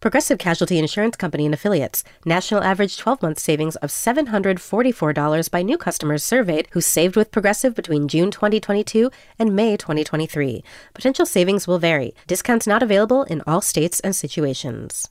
[0.00, 2.04] Progressive Casualty Insurance Company and Affiliates.
[2.24, 7.74] National average 12 month savings of $744 by new customers surveyed who saved with Progressive
[7.74, 10.62] between June 2022 and May 2023.
[10.94, 12.14] Potential savings will vary.
[12.28, 15.08] Discounts not available in all states and situations.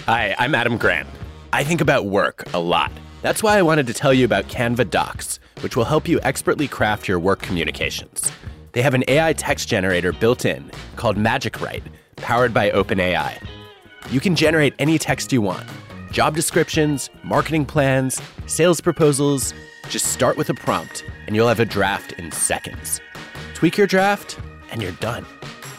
[0.00, 1.08] Hi, I'm Adam Grant.
[1.54, 2.92] I think about work a lot.
[3.22, 6.68] That's why I wanted to tell you about Canva Docs, which will help you expertly
[6.68, 8.30] craft your work communications.
[8.72, 11.82] They have an AI text generator built in called Magic Write
[12.20, 13.42] powered by OpenAI.
[14.10, 15.66] You can generate any text you want
[16.10, 19.52] job descriptions, marketing plans, sales proposals.
[19.88, 23.00] Just start with a prompt, and you'll have a draft in seconds.
[23.54, 24.38] Tweak your draft,
[24.70, 25.26] and you're done.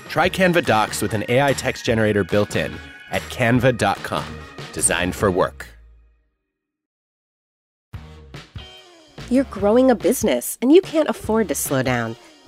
[0.07, 2.73] Try Canva Docs with an AI text generator built in
[3.11, 4.25] at canva.com,
[4.73, 5.67] designed for work.
[9.29, 12.15] You're growing a business, and you can't afford to slow down.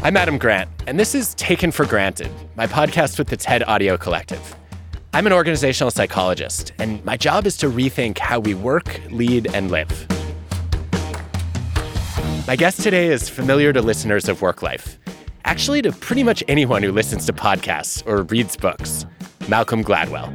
[0.00, 3.96] I'm Adam Grant, and this is Taken for Granted, my podcast with the TED Audio
[3.96, 4.54] Collective.
[5.12, 9.72] I'm an organizational psychologist, and my job is to rethink how we work, lead, and
[9.72, 10.06] live.
[12.46, 15.00] My guest today is familiar to listeners of Work Life,
[15.44, 19.04] actually, to pretty much anyone who listens to podcasts or reads books
[19.48, 20.32] Malcolm Gladwell.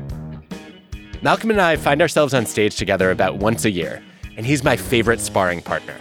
[1.21, 4.03] Malcolm and I find ourselves on stage together about once a year,
[4.35, 5.95] and he's my favorite sparring partner.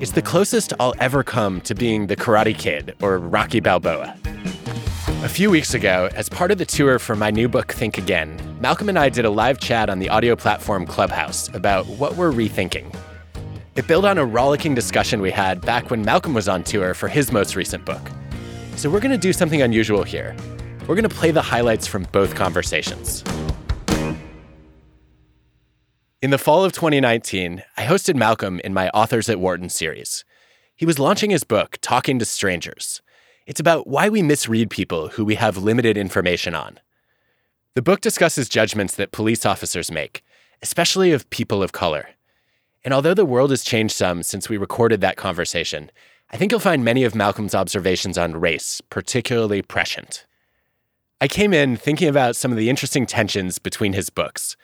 [0.00, 4.16] It's the closest I'll ever come to being the Karate Kid or Rocky Balboa.
[5.22, 8.40] A few weeks ago, as part of the tour for my new book, Think Again,
[8.60, 12.32] Malcolm and I did a live chat on the audio platform Clubhouse about what we're
[12.32, 12.94] rethinking.
[13.76, 17.08] It built on a rollicking discussion we had back when Malcolm was on tour for
[17.08, 18.10] his most recent book.
[18.76, 20.34] So we're going to do something unusual here.
[20.82, 23.22] We're going to play the highlights from both conversations.
[26.22, 30.24] In the fall of 2019, I hosted Malcolm in my Authors at Wharton series.
[30.76, 33.02] He was launching his book, Talking to Strangers.
[33.44, 36.78] It's about why we misread people who we have limited information on.
[37.74, 40.22] The book discusses judgments that police officers make,
[40.62, 42.10] especially of people of color.
[42.84, 45.90] And although the world has changed some since we recorded that conversation,
[46.30, 50.24] I think you'll find many of Malcolm's observations on race particularly prescient.
[51.20, 54.56] I came in thinking about some of the interesting tensions between his books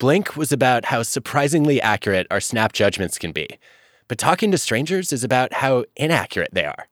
[0.00, 3.46] Blink was about how surprisingly accurate our snap judgments can be,
[4.08, 6.88] but Talking to Strangers is about how inaccurate they are.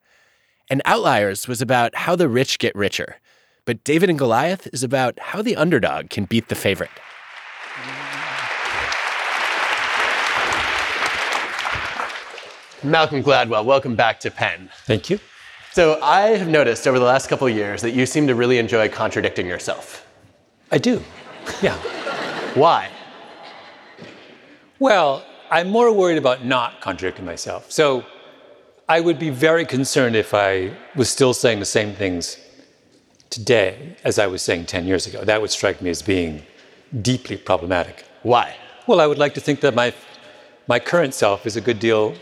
[0.69, 3.16] And Outliers was about how the rich get richer,
[3.64, 6.91] but David and Goliath is about how the underdog can beat the favorite.
[12.82, 14.69] Malcolm Gladwell, welcome back to Penn.
[14.84, 15.19] Thank you.
[15.72, 18.58] So I have noticed over the last couple of years that you seem to really
[18.58, 20.06] enjoy contradicting yourself.
[20.70, 21.02] I do.
[21.62, 21.78] Yeah.
[22.55, 22.90] Why?
[24.78, 27.70] Well, I'm more worried about not contradicting myself.
[27.70, 28.04] So
[28.88, 32.38] I would be very concerned if I was still saying the same things
[33.30, 35.25] today as I was saying 10 years ago.
[35.25, 36.42] That would strike me as being
[37.02, 38.04] deeply problematic.
[38.22, 38.56] Why?
[38.86, 39.92] Well, I would like to think that my,
[40.66, 42.14] my current self is a good deal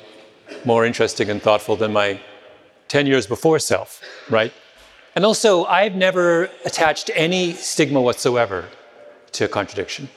[0.65, 2.21] more interesting and thoughtful than my
[2.89, 4.01] 10 years before self,
[4.31, 4.53] right?
[5.15, 8.69] And also, I've never attached any stigma whatsoever
[9.33, 10.09] to contradiction.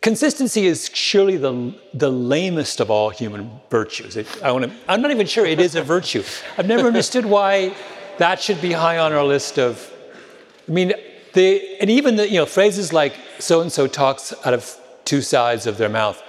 [0.00, 4.16] Consistency is surely the, the lamest of all human virtues.
[4.16, 6.22] It, I wanna, I'm not even sure it is a virtue.
[6.56, 7.74] I've never understood why
[8.18, 9.92] that should be high on our list of.
[10.68, 10.92] I mean,
[11.32, 15.20] they, and even the, you know, phrases like so and so talks out of two
[15.20, 16.22] sides of their mouth.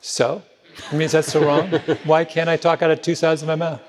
[0.00, 0.42] So?
[0.88, 1.68] I mean, is that so wrong?
[2.04, 3.82] Why can't I talk out of two sides of my mouth?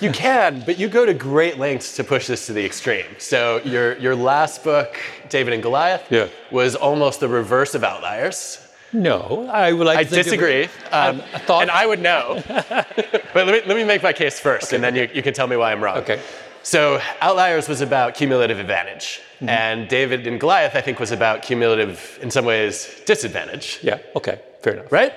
[0.00, 3.06] You can, but you go to great lengths to push this to the extreme.
[3.18, 4.98] So your your last book,
[5.28, 6.28] David and Goliath, Yeah.
[6.50, 8.58] was almost the reverse of Outliers.
[8.94, 12.00] No, I would like I to think of disagree, um, I thought- and I would
[12.00, 12.42] know.
[12.48, 15.46] but let me, let me make my case first, and then you, you can tell
[15.46, 15.96] me why I'm wrong.
[15.98, 16.20] Okay.
[16.62, 19.48] So Outliers was about cumulative advantage, Mm-hmm.
[19.48, 23.80] and David and Goliath, I think, was about cumulative, in some ways, disadvantage.
[23.82, 24.92] Yeah, okay, fair enough.
[24.92, 25.12] Right?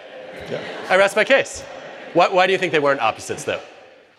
[0.49, 0.61] Yeah.
[0.89, 1.61] I rest my case.
[2.13, 3.59] Why, why do you think they weren't opposites, though?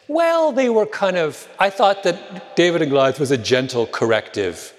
[0.09, 4.73] Well, they were kind of, I thought that David and Goliath was a gentle corrective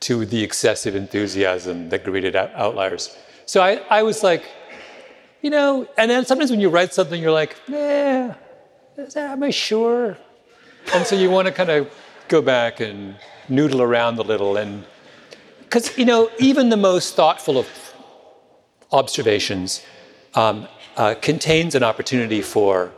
[0.00, 3.16] to the excessive enthusiasm that greeted Outliers.
[3.44, 4.44] So I, I was like,
[5.42, 8.36] you know, and then sometimes when you write something, you're like, that,
[9.16, 10.16] am I sure?
[10.94, 11.90] And so you want to kind of
[12.28, 13.16] go back and
[13.48, 14.56] noodle around a little.
[14.56, 14.84] And
[15.60, 17.68] because, you know, even the most thoughtful of
[18.92, 19.82] observations
[20.34, 20.66] um,
[20.96, 22.92] uh, contains an opportunity for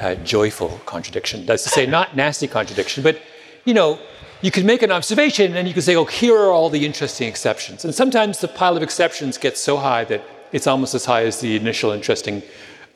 [0.00, 1.46] uh, joyful contradiction.
[1.46, 3.20] That's to say, not nasty contradiction, but
[3.64, 3.98] you know,
[4.40, 7.28] you can make an observation and you can say, "Oh, here are all the interesting
[7.28, 10.22] exceptions." And sometimes the pile of exceptions gets so high that
[10.52, 12.42] it's almost as high as the initial interesting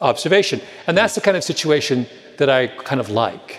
[0.01, 0.61] observation.
[0.87, 2.07] And that's the kind of situation
[2.39, 3.59] that I kind of like.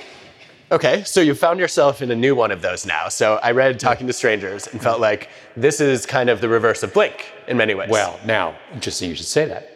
[0.72, 3.08] Okay, so you found yourself in a new one of those now.
[3.08, 6.82] So I read Talking to Strangers and felt like this is kind of the reverse
[6.82, 7.90] of Blink in many ways.
[7.90, 9.70] Well, now, interesting you should say that.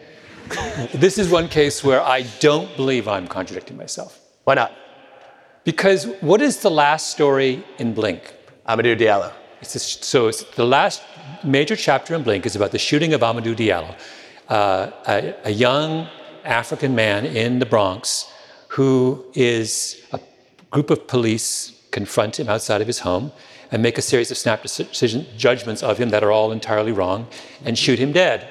[0.94, 4.20] This is one case where I don't believe I'm contradicting myself.
[4.46, 4.72] why not?
[5.64, 8.34] Because what is the last story in Blink?
[8.68, 9.34] Amadou Diallo.
[9.62, 11.02] It's this- so it's the last
[11.44, 13.94] major chapter in Blink is about the shooting of Amadou Diallo,
[14.48, 16.08] uh, a, a young
[16.46, 18.32] African man in the Bronx
[18.70, 20.20] who is a
[20.72, 23.32] group of police confront him outside of his home
[23.72, 27.28] and make a series of snap decision judgments of him that are all entirely wrong
[27.66, 28.48] and shoot him dead.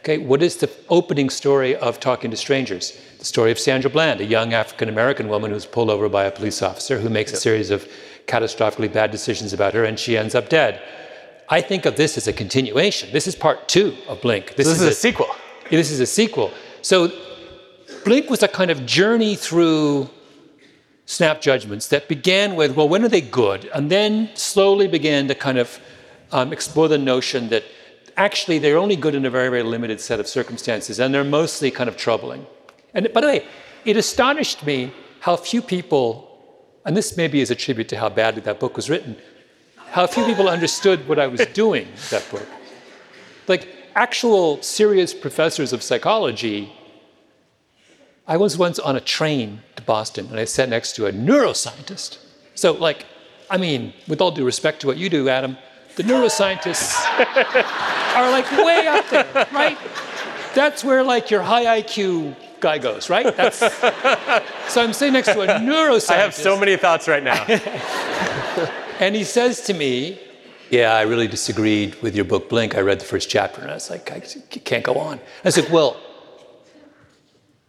[0.00, 2.98] Okay, what is the opening story of Talking to Strangers?
[3.18, 6.30] The story of Sandra Bland, a young African American woman who's pulled over by a
[6.30, 7.86] police officer who makes a series of
[8.26, 10.80] catastrophically bad decisions about her and she ends up dead.
[11.50, 13.12] I think of this as a continuation.
[13.12, 14.54] This is part two of Blink.
[14.54, 15.26] This is a sequel.
[15.70, 16.50] This is a sequel.
[16.80, 17.12] So
[18.06, 20.08] Blink was a kind of journey through
[21.04, 23.68] snap judgments that began with, well, when are they good?
[23.74, 25.78] And then slowly began to kind of
[26.32, 27.64] um, explore the notion that
[28.16, 31.70] actually they're only good in a very, very limited set of circumstances, and they're mostly
[31.70, 32.46] kind of troubling.
[32.94, 33.46] And by the way,
[33.84, 36.08] it astonished me how few people,
[36.84, 39.16] and this maybe is a tribute to how badly that book was written,
[39.76, 42.46] how few people understood what I was doing that book.
[43.48, 46.72] Like actual serious professors of psychology
[48.30, 52.18] I was once on a train to Boston and I sat next to a neuroscientist.
[52.54, 53.04] So, like,
[53.50, 55.58] I mean, with all due respect to what you do, Adam,
[55.96, 56.94] the neuroscientists
[58.16, 59.78] are like way up there, right?
[60.54, 63.34] That's where like your high IQ guy goes, right?
[63.36, 66.10] That's, so I'm sitting next to a neuroscientist.
[66.10, 67.46] I have so many thoughts right now.
[69.00, 70.20] And he says to me,
[70.68, 72.76] Yeah, I really disagreed with your book, Blink.
[72.76, 75.20] I read the first chapter and I was like, I can't go on.
[75.42, 75.96] I said, Well,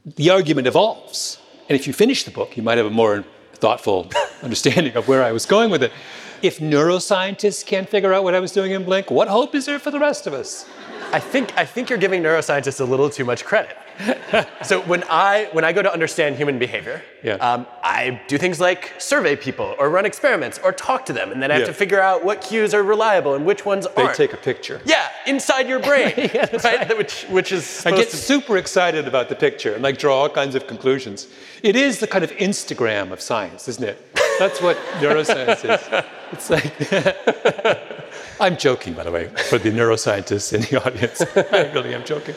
[0.04, 1.40] the argument evolves.
[1.70, 4.12] And if you finish the book, you might have a more thoughtful
[4.44, 5.94] understanding of where I was going with it.
[6.42, 9.80] If neuroscientists can't figure out what I was doing in Blink, what hope is there
[9.80, 10.66] for the rest of us?
[11.14, 13.76] I think I think you're giving neuroscientists a little too much credit.
[14.64, 17.34] so when I when I go to understand human behavior, Yeah.
[17.36, 21.44] um, I do things like survey people or run experiments or talk to them, and
[21.44, 21.68] then I have Yeah.
[21.68, 24.18] to figure out what cues are reliable and which ones They aren't.
[24.18, 24.80] They take a picture.
[24.86, 26.64] yeah, inside your brain, Yeah, right?
[26.64, 26.98] right.
[26.98, 30.30] Which which is I get to super excited about the picture and like draw all
[30.30, 31.28] kinds of conclusions.
[31.62, 33.98] It is the kind of Instagram of science, isn't it?
[34.40, 36.06] That's what neuroscience is.
[36.32, 38.02] It's like,
[38.42, 41.22] I'm joking, by the way, for the neuroscientists in the audience.
[41.54, 42.36] I really am joking.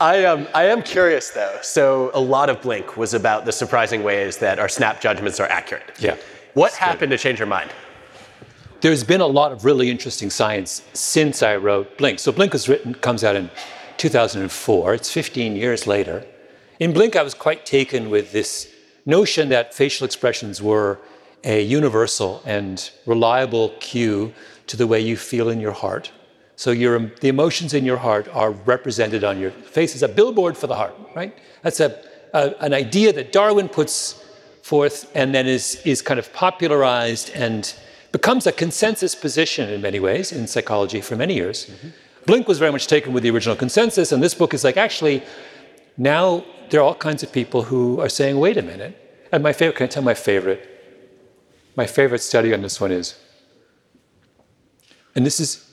[0.00, 1.58] I, um, I am curious though.
[1.62, 5.48] So a lot of Blink was about the surprising ways that our snap judgments are
[5.48, 5.92] accurate.
[5.98, 6.16] Yeah.
[6.54, 7.70] What happened to change your mind?
[8.80, 12.18] There's been a lot of really interesting science since I wrote Blink.
[12.18, 13.50] So Blink was written, comes out in
[13.96, 14.94] 2004.
[14.94, 16.24] It's 15 years later.
[16.78, 18.70] In Blink, I was quite taken with this
[19.06, 20.98] notion that facial expressions were
[21.46, 24.34] a universal and reliable cue
[24.66, 26.12] to the way you feel in your heart.
[26.56, 30.56] So your, the emotions in your heart are represented on your face as a billboard
[30.56, 31.36] for the heart, right?
[31.62, 32.02] That's a,
[32.34, 34.24] a, an idea that Darwin puts
[34.62, 37.72] forth and then is, is kind of popularized and
[38.10, 41.66] becomes a consensus position in many ways in psychology for many years.
[41.66, 41.88] Mm-hmm.
[42.26, 45.22] Blink was very much taken with the original consensus, and this book is like, actually,
[45.96, 48.98] now there are all kinds of people who are saying, wait a minute.
[49.30, 50.75] And my favorite, can I tell my favorite?
[51.76, 53.14] My favorite study on this one is
[55.14, 55.66] and this is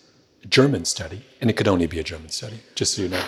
[0.44, 3.24] a German study, and it could only be a German study, just so you know.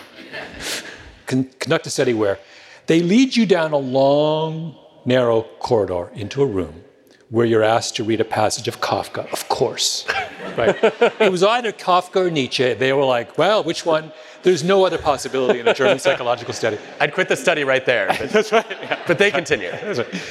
[1.27, 2.39] Con- conduct a study where
[2.87, 6.83] they lead you down a long, narrow corridor into a room
[7.29, 10.05] where you're asked to read a passage of Kafka, of course.
[10.55, 10.77] Right?
[11.19, 12.75] it was either Kafka or Nietzsche.
[12.75, 14.13] They were like, well, which one?
[14.43, 16.77] There's no other possibility in a German psychological study.
[17.01, 18.07] I'd quit the study right there.
[18.19, 18.65] But, That's right.
[18.69, 18.99] yeah.
[19.05, 19.71] but they continue.
[19.71, 20.21] That's right.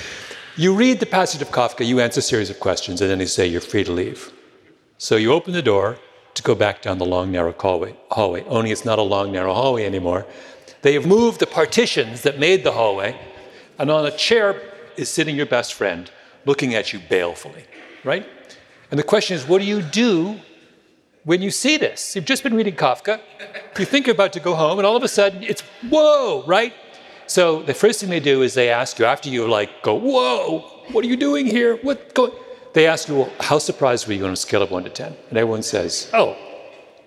[0.56, 3.26] You read the passage of Kafka, you answer a series of questions, and then they
[3.26, 4.32] say you're free to leave.
[4.98, 5.98] So you open the door
[6.34, 8.44] to go back down the long, narrow hallway, hallway.
[8.44, 10.26] Only it's not a long, narrow hallway anymore.
[10.82, 13.18] They have moved the partitions that made the hallway,
[13.80, 14.62] and on a chair
[14.96, 16.08] is sitting your best friend,
[16.44, 17.64] looking at you balefully,
[18.04, 18.24] right?
[18.92, 20.38] And the question is, what do you do
[21.24, 22.14] when you see this?
[22.14, 23.20] You've just been reading Kafka,
[23.76, 26.72] you think you're about to go home, and all of a sudden it's whoa, right?
[27.26, 30.60] So the first thing they do is they ask you after you like go whoa,
[30.92, 31.76] what are you doing here?
[31.76, 32.34] What go?
[32.74, 35.16] They ask you, well, how surprised were you on a scale of one to ten?
[35.28, 36.36] And everyone says, oh,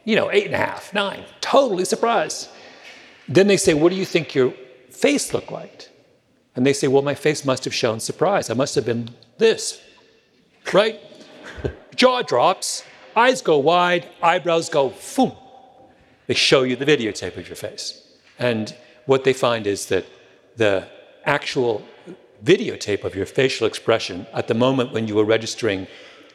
[0.06, 2.50] you know, eight and a half, nine, totally surprised.
[3.28, 4.54] Then they say, what do you think your
[4.90, 5.90] face looked like?
[6.56, 8.50] And they say, well, my face must have shown surprise.
[8.50, 9.82] I must have been this,
[10.74, 11.00] right?
[11.96, 12.84] Jaw drops,
[13.16, 15.34] eyes go wide, eyebrows go boom.
[16.28, 18.02] They show you the videotape of your face.
[18.40, 18.74] And
[19.08, 20.06] what they find is that
[20.58, 20.88] the
[21.26, 21.84] actual
[22.44, 25.88] videotape of your facial expression at the moment when you were registering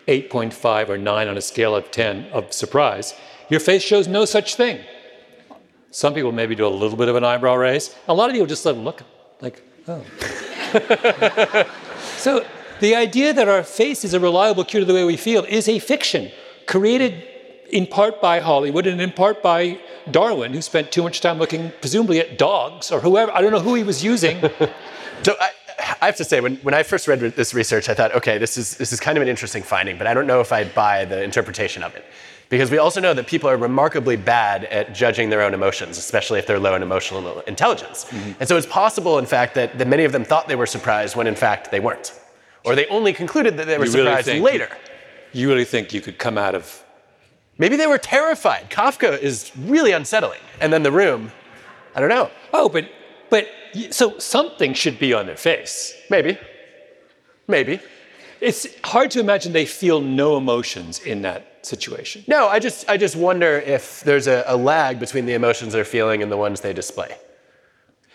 [0.09, 3.14] 8.5 or 9 on a scale of 10 of surprise,
[3.49, 4.81] your face shows no such thing.
[5.93, 7.95] Some people maybe do a little bit of an eyebrow raise.
[8.09, 9.02] A lot of people just let them look
[9.41, 10.02] like, oh.
[12.17, 12.45] so
[12.81, 15.69] the idea that our face is a reliable cue to the way we feel is
[15.69, 16.33] a fiction
[16.67, 17.29] created
[17.73, 21.73] in part by Hollywood and in part by Darwin, who spent too much time looking
[21.81, 23.33] presumably at dogs or whoever.
[23.33, 24.41] I don't know who he was using.
[25.25, 25.50] So I,
[26.00, 28.59] I have to say, when, when I first read this research, I thought, okay, this
[28.59, 31.05] is, this is kind of an interesting finding, but I don't know if I buy
[31.05, 32.05] the interpretation of it.
[32.49, 36.38] Because we also know that people are remarkably bad at judging their own emotions, especially
[36.38, 38.05] if they're low in emotional intelligence.
[38.07, 38.33] Mm-hmm.
[38.41, 41.17] And so it's possible, in fact, that, that many of them thought they were surprised
[41.17, 42.19] when in fact they weren't.
[42.64, 44.69] Or they only concluded that they were You surprised think later.
[45.33, 46.82] You, you really think you could come out of.
[47.62, 48.71] Maybe they were terrified.
[48.71, 50.40] Kafka is really unsettling.
[50.61, 51.31] And then the room,
[51.95, 52.28] I don't know.
[52.52, 52.90] Oh, but,
[53.31, 53.47] but,
[53.90, 55.95] so something should be on their face.
[56.11, 56.37] Maybe.
[57.47, 57.78] Maybe.
[58.40, 62.25] It's hard to imagine they feel no emotions in that situation.
[62.26, 65.85] No, I just, I just wonder if there's a, a lag between the emotions they're
[65.85, 67.16] feeling and the ones they display.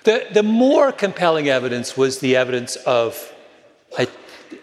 [0.04, 3.34] The, the more compelling evidence was the evidence of
[3.98, 4.10] I,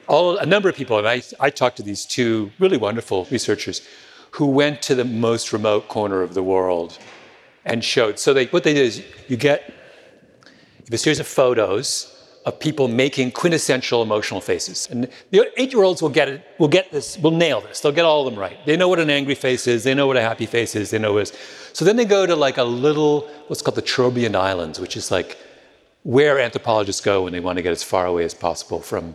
[0.09, 3.81] all, a number of people, and I, I talked to these two really wonderful researchers
[4.35, 6.99] who went to the most remote corner of the world
[7.65, 8.19] and showed.
[8.19, 9.73] So they, what they did is you get
[10.91, 12.11] a series of photos
[12.45, 14.89] of people making quintessential emotional faces.
[14.91, 17.79] And the eight-year-olds will get it, will get this, will nail this.
[17.79, 18.59] They'll get all of them right.
[18.67, 20.99] They know what an angry face is, they know what a happy face is, they
[20.99, 21.29] know what.
[21.73, 25.13] So then they go to like a little, what's called the Trobriand Islands, which is
[25.13, 25.39] like
[26.03, 29.15] where anthropologists go when they want to get as far away as possible from.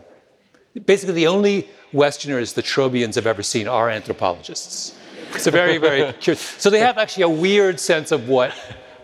[0.86, 4.96] Basically, the only Westerners the Trobians have ever seen are anthropologists.
[5.36, 6.42] It's a very, very curious.
[6.42, 8.54] So they have actually a weird sense of what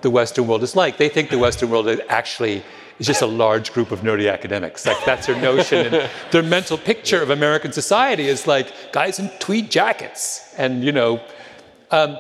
[0.02, 0.98] the Western world is like.
[0.98, 2.64] They think the Western world is actually
[3.00, 4.86] is just a large group of nerdy academics.
[4.86, 9.30] Like that's their notion, and their mental picture of American society is like guys in
[9.40, 11.22] tweed jackets, and you know.
[11.92, 12.18] Um,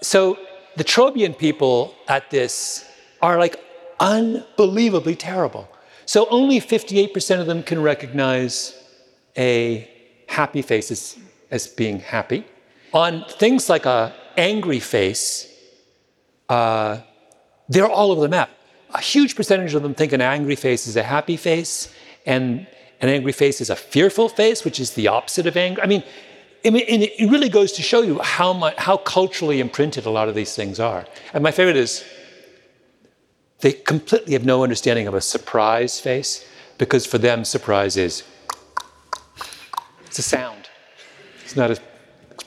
[0.00, 0.38] so
[0.76, 2.84] the Trobriand people at this
[3.20, 3.56] are like
[4.00, 5.68] unbelievably terrible.
[6.06, 8.76] So only 58% of them can recognize
[9.36, 9.88] a
[10.26, 11.16] happy face as,
[11.50, 12.44] as being happy.
[12.92, 15.48] On things like a angry face,
[16.48, 16.98] uh,
[17.68, 18.50] they're all over the map.
[18.94, 21.92] A huge percentage of them think an angry face is a happy face,
[22.26, 22.66] and
[23.00, 25.80] an angry face is a fearful face, which is the opposite of anger.
[25.82, 26.02] I mean,
[26.64, 30.28] I mean, it really goes to show you how much, how culturally imprinted a lot
[30.28, 31.06] of these things are.
[31.32, 32.04] And my favorite is
[33.60, 36.46] they completely have no understanding of a surprise face
[36.78, 38.22] because for them, surprise is
[40.04, 40.68] it's a sound.
[41.42, 41.78] It's not an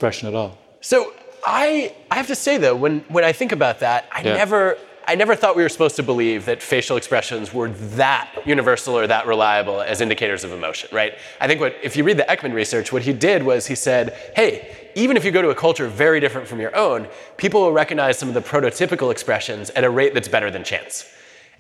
[0.05, 0.57] expression at all.
[0.81, 1.13] So
[1.45, 4.37] I, I have to say though, when, when I think about that, I Yeah.
[4.37, 8.97] never, I never thought we were supposed to believe that facial expressions were that universal
[8.97, 11.13] or that reliable as indicators of emotion, right?
[11.41, 14.13] I think what, if you read the Ekman research, what he did was he said,
[14.35, 17.07] hey, even if you go to a culture very different from your own,
[17.37, 21.05] people will recognize some of the prototypical expressions at a rate that's better than chance.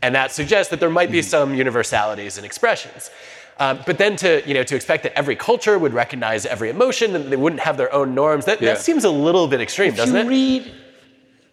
[0.01, 1.27] And that suggests that there might be hmm.
[1.27, 3.09] some universalities in expressions.
[3.57, 7.15] Um, but then to, you know, to expect that every culture would recognize every emotion
[7.15, 8.73] and they wouldn't have their own norms, that, Yeah.
[8.73, 10.27] that seems a little bit extreme, If doesn't you it?
[10.27, 10.71] read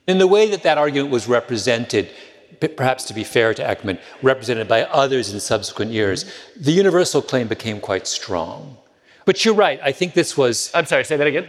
[0.09, 2.11] in the way that that argument was represented,
[2.77, 6.25] perhaps to be fair to Ekman, represented by others in subsequent years,
[6.57, 8.77] the universal claim became quite strong.
[9.25, 9.79] But you're right.
[9.83, 11.47] I think this was I'm sorry, say that again.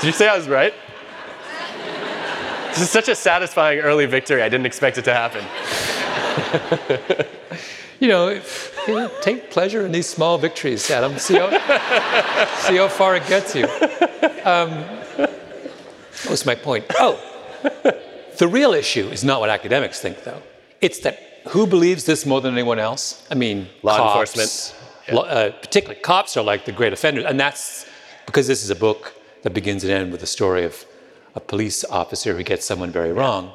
[0.00, 0.74] Did you say I was right?
[2.70, 4.42] This is such a satisfying early victory.
[4.42, 5.44] I didn't expect it to happen.
[8.02, 8.40] you know,
[9.20, 11.18] take pleasure in these small victories, Adam.
[11.18, 11.50] See how,
[12.66, 13.64] see how far it gets you.
[14.44, 14.70] Um,
[16.24, 16.84] what was my point?
[16.98, 17.14] Oh,
[18.38, 20.42] the real issue is not what academics think, though.
[20.80, 21.16] It's that
[21.50, 23.24] who believes this more than anyone else?
[23.30, 24.74] I mean, law cops, enforcement.
[25.08, 25.20] Yeah.
[25.20, 27.86] uh, particularly cops are like the great offenders, and that's
[28.26, 30.84] because this is a book that begins and ends with the story of
[31.36, 33.52] a police officer who gets someone very wrong.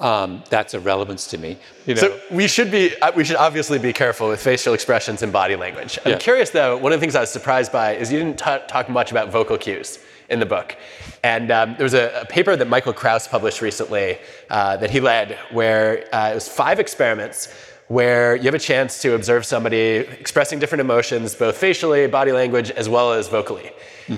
[0.00, 1.56] Um, that's a relevance to me.
[1.86, 2.00] You know?
[2.00, 5.56] So we should be uh, we should obviously be careful with facial expressions and body
[5.56, 5.98] language.
[6.04, 6.18] I'm Yeah.
[6.18, 6.76] curious though.
[6.76, 9.30] One of the things I was surprised by is you didn't ta talk much about
[9.30, 9.98] vocal cues
[10.28, 10.76] in the book.
[11.22, 14.18] And um, there was a, a paper that Michael Kraus published recently
[14.50, 17.48] uh, that he led, where uh, it was five experiments
[17.88, 22.70] where you have a chance to observe somebody expressing different emotions, both facially, body language,
[22.70, 23.70] as well as vocally.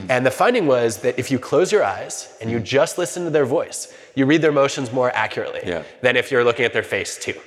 [0.08, 3.30] And the finding was that if you close your eyes and you just listen to
[3.30, 5.84] their voice, you read their emotions more accurately Yeah.
[6.00, 7.38] than if you're looking at their face too.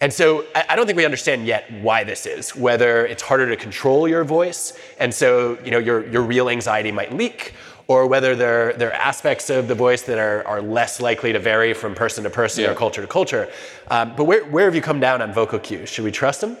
[0.00, 3.56] And so I don't think we understand yet why this is, whether it's harder to
[3.56, 7.54] control your voice, and so you know your, your real anxiety might leak,
[7.86, 11.38] or whether there, there are aspects of the voice that are, are less likely to
[11.38, 13.48] vary from person to person or culture to culture.
[13.88, 15.88] Um, but where, where have you come down on vocal cues?
[15.88, 16.56] Should we trust them?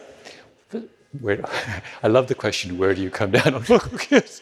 [1.20, 1.44] Where,
[2.02, 4.40] I love the question, where do you come down on vocal cues?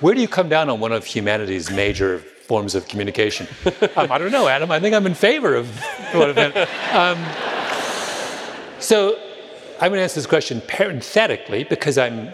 [0.00, 3.46] Where do you come down on one of humanity's major forms of communication?
[3.96, 4.70] Um, I don't know, Adam.
[4.70, 5.66] I think I'm in favor of
[6.14, 6.52] of them.
[6.92, 7.18] Um,
[8.78, 9.18] so
[9.80, 12.30] I'm going to answer this question parenthetically because I'm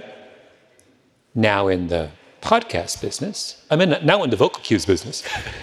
[1.35, 3.65] now in the podcast business.
[3.71, 5.23] I'm in, now in the vocal cues business.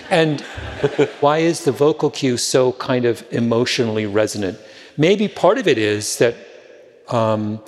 [0.09, 0.41] And
[1.19, 4.57] why is the vocal cue so kind of emotionally resonant?
[4.97, 6.35] Maybe part of it is that
[7.09, 7.61] um,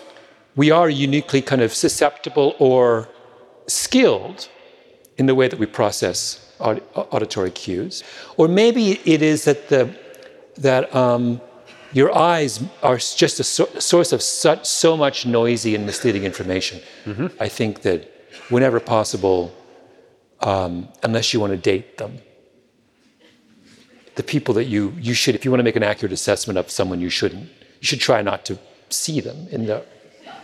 [0.56, 3.08] we are uniquely kind of susceptible or
[3.68, 4.50] skilled
[5.18, 8.04] in the way that we process aud- auditory cues.
[8.38, 9.94] Or maybe it is that, the,
[10.58, 11.42] that um,
[11.94, 16.80] your eyes are just a so- source of such, so much noisy and misleading information.
[17.40, 18.00] I think that
[18.50, 19.54] whenever possible,
[20.42, 22.20] um, unless you want to date them,
[24.16, 26.70] the people that you, you should, if you want to make an accurate assessment of
[26.70, 27.44] someone, you shouldn't.
[27.44, 29.84] You should try not to see them in the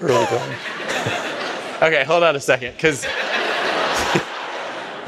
[0.02, 0.56] early going.
[1.80, 3.06] Okay, hold on a second, because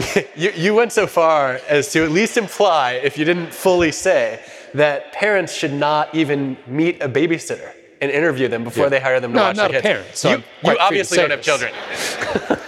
[0.36, 4.40] you, you went so far as to at least imply, if you didn't fully say,
[4.74, 8.90] that parents should not even meet a babysitter and interview them before Yeah.
[8.90, 11.32] they hire them to No, watch I'm not a parent, so you you obviously don't
[11.32, 11.74] have children.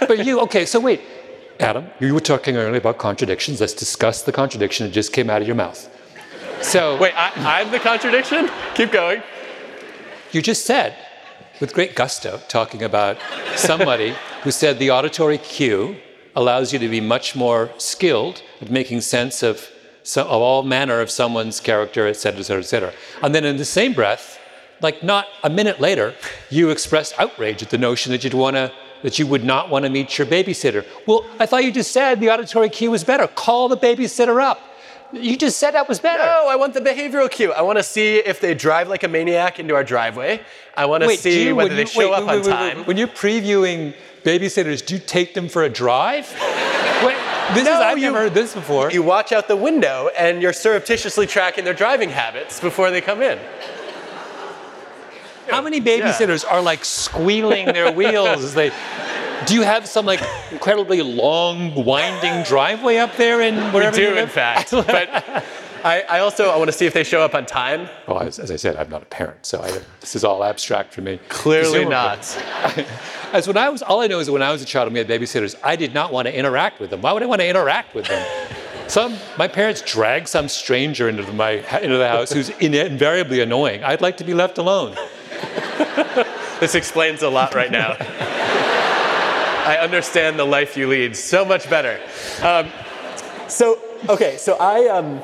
[0.00, 1.00] but you, okay, so wait,
[1.60, 3.60] Adam, you were talking earlier about contradictions.
[3.60, 5.88] Let's discuss the contradiction that just came out of your mouth.
[6.60, 8.48] So, Wait, I, I'm the contradiction?
[8.74, 9.22] Keep going.
[10.32, 10.94] you just said,
[11.60, 13.16] with great gusto, talking about
[13.56, 15.96] somebody who said the auditory cue
[16.34, 19.68] allows you to be much more skilled at making sense of,
[20.02, 22.92] so, of all manner of someone's character, et cetera, et cetera, et cetera.
[23.22, 24.38] And then in the same breath,
[24.80, 26.14] like not a minute later,
[26.50, 29.84] you expressed outrage at the notion that you'd want to that you would not want
[29.84, 30.84] to meet your babysitter.
[31.06, 33.26] Well, I thought you just said the auditory cue was better.
[33.26, 34.60] Call the babysitter up.
[35.12, 36.22] You just said that was better.
[36.22, 37.52] No, I want the behavioral cue.
[37.52, 40.40] I want to see if they drive like a maniac into our driveway.
[40.76, 42.84] I want to Wait, see you- whether when they show wait, up wait, on time.
[42.86, 46.26] When you're previewing babysitters, do you take them for a drive?
[47.04, 47.16] Wait,
[47.54, 48.90] this No, is, I've you- never heard this before.
[48.90, 53.22] You watch out the window and you're surreptitiously tracking their driving habits before they come
[53.22, 53.38] in.
[55.50, 58.70] How many babysitters are like squealing their wheels as they?
[59.46, 64.10] Do you have some like incredibly long, winding driveway up there in We wherever you
[64.10, 64.70] do, in fact.
[64.86, 65.44] But
[65.84, 67.88] I, I also I want to see if they show up on time.
[68.06, 70.94] Well, as, as I said, I'm not a parent, so I, this is all abstract
[70.94, 71.18] for me.
[71.28, 71.90] Clearly Presumably.
[71.90, 72.86] not.
[73.32, 74.92] As when I was, all I know is that when I was a child and
[74.94, 77.00] we had babysitters, I did not want to interact with them.
[77.00, 78.50] Why would I want to interact with them?
[78.88, 83.40] Some, my parents drag some stranger into the, my into the house who's in, invariably
[83.40, 83.82] annoying.
[83.82, 84.96] I'd like to be left alone.
[86.62, 87.96] This explains a lot right now.
[87.98, 91.98] I understand the life you lead so much better.
[92.40, 92.70] Um,
[93.48, 95.20] so, okay, so I, um,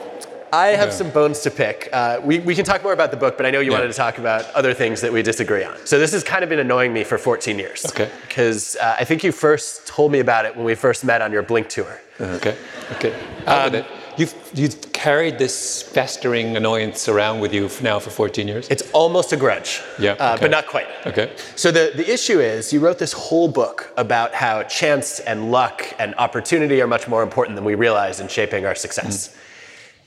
[0.53, 0.95] I have Yeah.
[0.95, 1.89] some bones to pick.
[1.93, 3.79] Uh, we, we can talk more about the book, but I know you Yeah.
[3.79, 5.75] wanted to talk about other things that we disagree on.
[5.85, 7.85] So this has kind of been annoying me for 14 years.
[7.87, 8.09] Okay.
[8.27, 11.33] Because uh, I think you first told me about it when we first met on
[11.33, 12.01] your Blink tour.
[12.21, 12.57] Okay.
[12.93, 13.15] Okay.
[13.47, 13.87] Out with it.
[14.17, 18.67] You've, you've carried this festering annoyance around with you f- now for 14 years?
[18.69, 20.41] It's almost a grudge, Yeah, uh, okay.
[20.41, 20.89] but not quite.
[21.07, 21.31] Okay.
[21.55, 25.85] So the, the issue is you wrote this whole book about how chance and luck
[26.01, 29.33] and opportunity are much more important than we realize in shaping our success.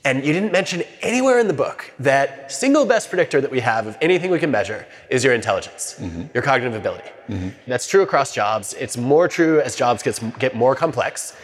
[0.04, 3.86] And you didn't mention anywhere in the book that single best predictor that we have
[3.86, 6.24] of anything we can measure is your intelligence, mm-hmm.
[6.34, 7.08] your cognitive ability.
[7.28, 7.50] Mm-hmm.
[7.68, 8.74] That's true across jobs.
[8.74, 11.36] It's more true as jobs gets, get more complex.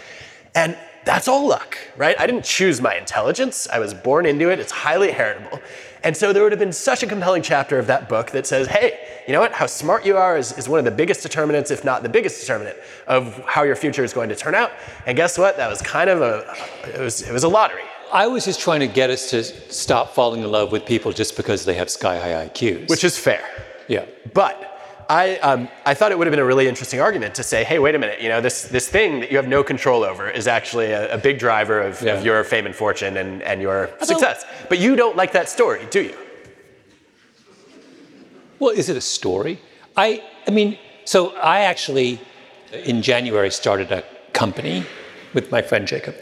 [0.56, 2.18] And that's all luck, right?
[2.18, 3.68] I didn't choose my intelligence.
[3.72, 4.58] I was born into it.
[4.58, 5.60] It's highly heritable.
[6.02, 8.66] And so there would have been such a compelling chapter of that book that says,
[8.66, 9.52] hey, you know what?
[9.52, 12.40] How smart you are is, is one of the biggest determinants, if not the biggest
[12.40, 14.72] determinant, of how your future is going to turn out.
[15.06, 15.56] And guess what?
[15.56, 16.54] That was kind of a,
[16.92, 17.84] it was, it was a lottery.
[18.12, 21.36] I was just trying to get us to stop falling in love with people just
[21.36, 22.88] because they have sky high IQs.
[22.88, 23.42] Which is fair.
[23.88, 24.04] yeah.
[24.34, 24.64] But
[25.10, 27.78] I, um, I thought it would have been a really interesting argument to say, hey,
[27.78, 30.46] wait a minute, you know, this, this thing that you have no control over is
[30.46, 32.14] actually a, a big driver of, Yeah.
[32.14, 34.44] of your fame and fortune and, and your success.
[34.68, 36.16] But you don't like that story, do you?
[38.58, 39.60] Well, is it a story?
[39.96, 42.20] I, I mean, so I actually,
[42.72, 44.84] in January, started a company
[45.32, 46.16] with my friend Jacob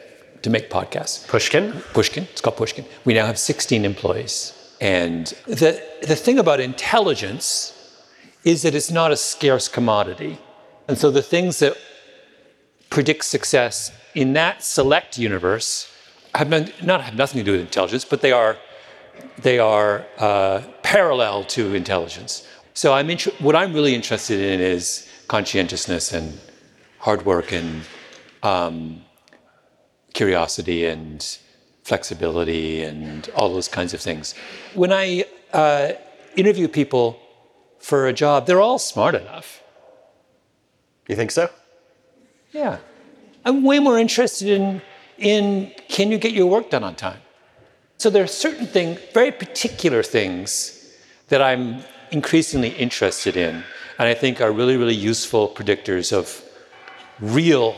[0.46, 1.26] to make podcasts.
[1.26, 1.72] Pushkin?
[1.92, 2.22] Pushkin.
[2.30, 2.84] It's called Pushkin.
[3.04, 4.52] We now have 16 employees.
[4.80, 7.72] And the, the thing about intelligence
[8.44, 10.38] is that it's not a scarce commodity.
[10.86, 11.76] And so the things that
[12.90, 15.92] predict success in that select universe
[16.36, 18.56] have none, not have nothing to do with intelligence, but they are
[19.38, 22.46] they are uh, parallel to intelligence.
[22.74, 26.38] So I'm inter- what I'm really interested in is conscientiousness and
[26.98, 27.82] hard work and
[28.42, 29.02] um,
[30.16, 31.38] curiosity and
[31.84, 34.34] flexibility and all those kinds of things.
[34.74, 35.92] When I uh,
[36.36, 37.06] interview people
[37.78, 39.62] for a job, they're all smart enough.
[41.06, 41.44] You think so?
[42.50, 42.78] Yeah.
[43.44, 44.82] I'm way more interested in,
[45.18, 47.20] in can you get your work done on time?
[47.98, 50.50] So there are certain things, very particular things
[51.28, 53.54] that I'm increasingly interested in,
[53.98, 56.42] and I think are really, really useful predictors of
[57.20, 57.76] real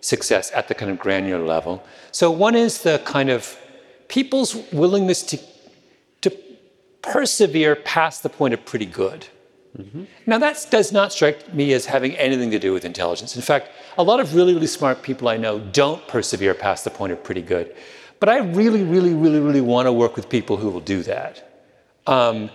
[0.00, 1.84] success at the kind of granular level.
[2.12, 3.58] So one is the kind of
[4.08, 5.38] people's willingness to,
[6.22, 6.30] to
[7.02, 9.26] persevere past the point of pretty good.
[10.24, 13.36] Now, that does not strike me as having anything to do with intelligence.
[13.36, 16.90] In fact, a lot of really, really smart people I know don't persevere past the
[16.90, 17.76] point of pretty good.
[18.18, 21.62] But I really, really, really, really want to work with people who will do that.
[22.06, 22.50] Um,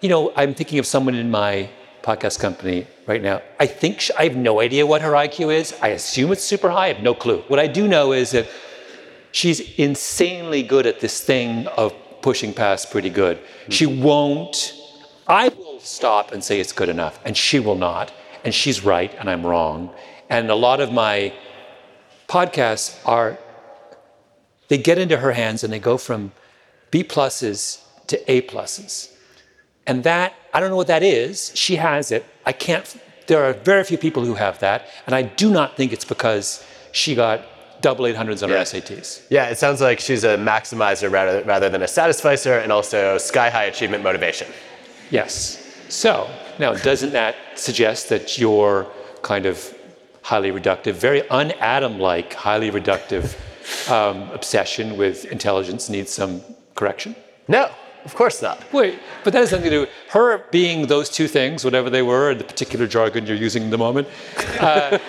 [0.00, 1.68] you know, I'm thinking of someone in my
[2.06, 3.42] podcast company right now.
[3.58, 5.74] I think sh I have no idea what her IQ is.
[5.82, 6.86] I assume it's super high.
[6.86, 7.42] I have no clue.
[7.48, 8.46] What I do know is that
[9.32, 11.92] she's insanely good at this thing of
[12.22, 13.36] pushing past pretty good.
[13.38, 13.72] Hmm.
[13.78, 14.74] She won't.
[15.26, 18.12] I will stop and say it's good enough, and she will not.
[18.44, 19.90] And she's right, and I'm wrong.
[20.30, 21.32] And a lot of my
[22.28, 23.38] podcasts are,
[24.68, 26.32] they get into her hands and they go from
[26.92, 29.15] B pluses to A pluses.
[29.86, 31.52] And that, I don't know what that is.
[31.54, 32.24] She has it.
[32.44, 32.96] I can't,
[33.26, 34.88] there are very few people who have that.
[35.06, 37.42] And I do not think it's because she got
[37.80, 39.26] double 800s on her SATs.
[39.30, 43.50] Yeah, it sounds like she's a maximizer rather, rather than a satisficer and also sky
[43.50, 44.48] high achievement motivation.
[45.10, 45.62] Yes.
[45.88, 48.90] So, now, doesn't that suggest that your
[49.22, 49.72] kind of
[50.22, 53.36] highly reductive, very un Adam like, highly reductive
[53.90, 56.40] um, obsession with intelligence needs some
[56.74, 57.14] correction?
[57.46, 57.70] No,
[58.06, 58.72] of course not.
[58.72, 62.02] Wait, but that has nothing to do with her being those two things, whatever they
[62.02, 64.06] were, in the particular jargon you're using in the moment.
[64.60, 64.90] Uh,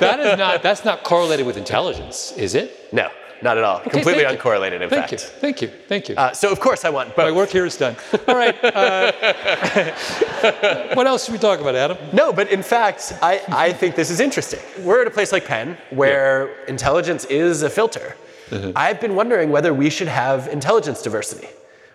[0.00, 2.92] that is not, that's not correlated with intelligence, is it?
[2.94, 3.10] No,
[3.42, 3.80] not at all.
[3.80, 5.12] Okay, Completely uncorrelated, in Thank fact.
[5.12, 6.14] you, thank you, thank you.
[6.16, 7.94] Uh, so, of course, I want My work here is done.
[8.26, 8.56] All right.
[8.64, 9.12] Uh,
[10.94, 11.98] what else should we talk about, Adam?
[12.14, 14.60] No, but in fact, I, I think this is interesting.
[14.82, 18.16] We're at a place like Penn where intelligence is a filter.
[18.50, 18.72] Mm-hmm.
[18.76, 21.48] I've been wondering whether we should have intelligence diversity.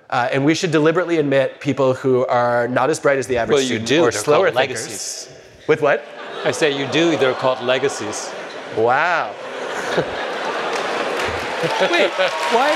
[0.10, 3.54] Uh, and we should deliberately admit people who are not as bright as the average
[3.56, 4.02] Well, you student do.
[4.04, 4.56] or They're slower thinkers.
[4.86, 5.30] legacies.
[5.68, 6.06] With what?
[6.46, 7.18] I say you do.
[7.18, 8.32] They're called legacies.
[8.78, 9.34] Wow.
[11.90, 12.12] Wait,
[12.52, 12.70] why?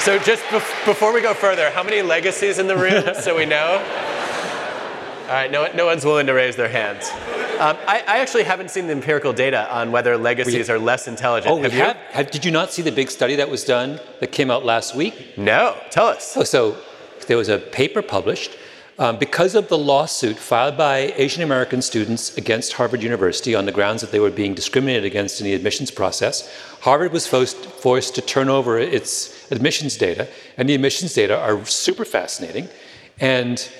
[0.00, 3.46] So just bef- before we go further, how many legacies in the room so we
[3.46, 3.74] know?
[5.28, 7.08] All right, no, no one's willing to raise their hands.
[7.62, 11.52] Um, I, I actually haven't seen the empirical data on whether legacies are less intelligent.
[11.52, 11.78] Oh, we have you?
[11.78, 12.30] have, have.
[12.32, 15.38] Did you not see the big study that was done that came out last week?
[15.38, 16.36] No, tell us.
[16.36, 16.76] Oh, so
[17.28, 18.56] there was a paper published
[18.98, 23.70] um, because of the lawsuit filed by Asian American students against Harvard University on the
[23.70, 26.52] grounds that they were being discriminated against in the admissions process.
[26.80, 31.64] Harvard was forced, forced to turn over its admissions data, and the admissions data are
[31.64, 32.68] super fascinating.
[33.20, 33.70] And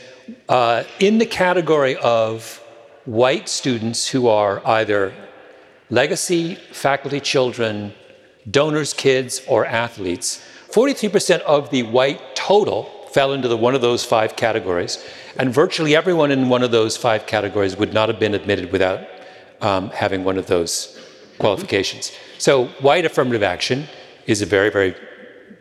[0.48, 2.61] uh, in the category of
[3.04, 5.12] white students who are either
[5.90, 7.92] legacy faculty children,
[8.50, 10.42] donors' kids, or athletes.
[10.70, 15.04] 43% of the white total fell into the, one of those five categories,
[15.36, 19.06] and virtually everyone in one of those five categories would not have been admitted without
[19.60, 20.98] um, having one of those
[21.38, 22.12] qualifications.
[22.38, 23.86] So, white affirmative action
[24.26, 24.94] is a very, very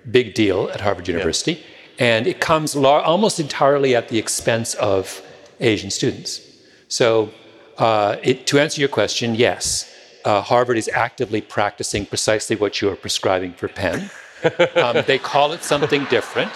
[0.10, 1.64] big deal at Harvard University,
[2.00, 5.22] and it comes lar- almost entirely at the expense of
[5.60, 6.51] Asian students.
[6.92, 7.32] So,
[7.78, 9.90] Uh, it, to answer your question, yes.
[10.26, 14.00] Uh, Harvard is actively practicing precisely what you are prescribing for Penn.
[14.76, 16.52] Um, they call it something different,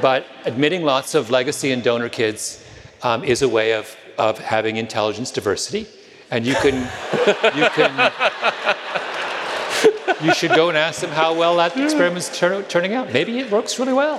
[0.00, 2.64] but admitting lots of legacy and donor kids
[3.02, 3.84] um, is a way of,
[4.18, 5.86] of having intelligence diversity.
[6.30, 6.76] And you can,
[7.58, 7.92] you can,
[10.24, 13.12] you should go and ask them how well that experiment's turn, turning out.
[13.12, 14.18] Maybe it works really well.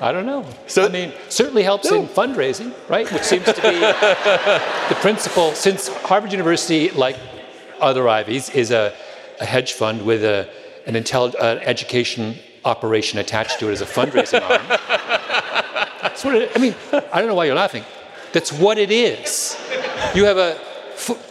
[0.00, 0.44] I don't know.
[0.66, 2.00] So I mean, certainly helps no.
[2.00, 3.10] in fundraising, right?
[3.10, 3.60] Which seems to be
[4.90, 5.52] the principle.
[5.52, 7.16] Since Harvard University, like
[7.80, 8.94] other Ivies, is a,
[9.40, 10.48] a hedge fund with a,
[10.86, 14.66] an intelli- uh, education operation attached to it as a fundraising arm.
[16.02, 16.74] That's what it, I mean.
[16.92, 17.84] I don't know why you're laughing.
[18.32, 19.56] That's what it is.
[20.14, 20.58] You have a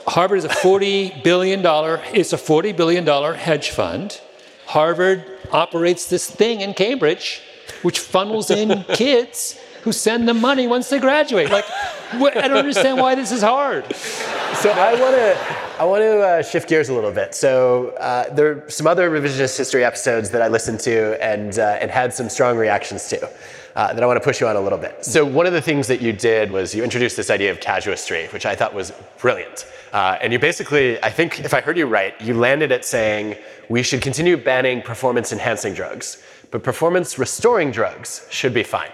[0.08, 2.02] Harvard is a forty billion dollar.
[2.14, 4.20] It's a forty billion dollar hedge fund.
[4.66, 7.42] Harvard operates this thing in Cambridge
[7.82, 11.52] which funnels in kids who send them money once they graduate.
[11.52, 11.66] Like,
[12.14, 13.94] I don't understand why this is hard.
[13.96, 17.36] So I want to I want to uh, shift gears a little bit.
[17.36, 21.80] So uh, there are some other revisionist history episodes that I listened to and uh,
[21.82, 23.30] and had some strong reactions to.
[23.76, 25.04] Uh, that I want to push you on a little bit.
[25.04, 28.28] So one of the things that you did was you introduced this idea of casuistry,
[28.28, 29.66] which I thought was brilliant.
[29.92, 33.36] Uh, and you basically, I think, if I heard you right, you landed at saying
[33.70, 36.22] we should continue banning performance-enhancing drugs
[36.54, 38.92] but performance restoring drugs should be fine.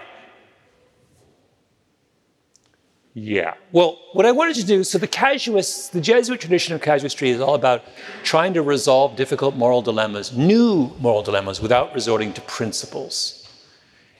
[3.12, 3.52] Yeah.
[3.70, 7.38] Well, what I wanted to do so the casuists, the Jesuit tradition of casuistry is
[7.38, 7.82] all about
[8.22, 13.46] trying to resolve difficult moral dilemmas, new moral dilemmas, without resorting to principles.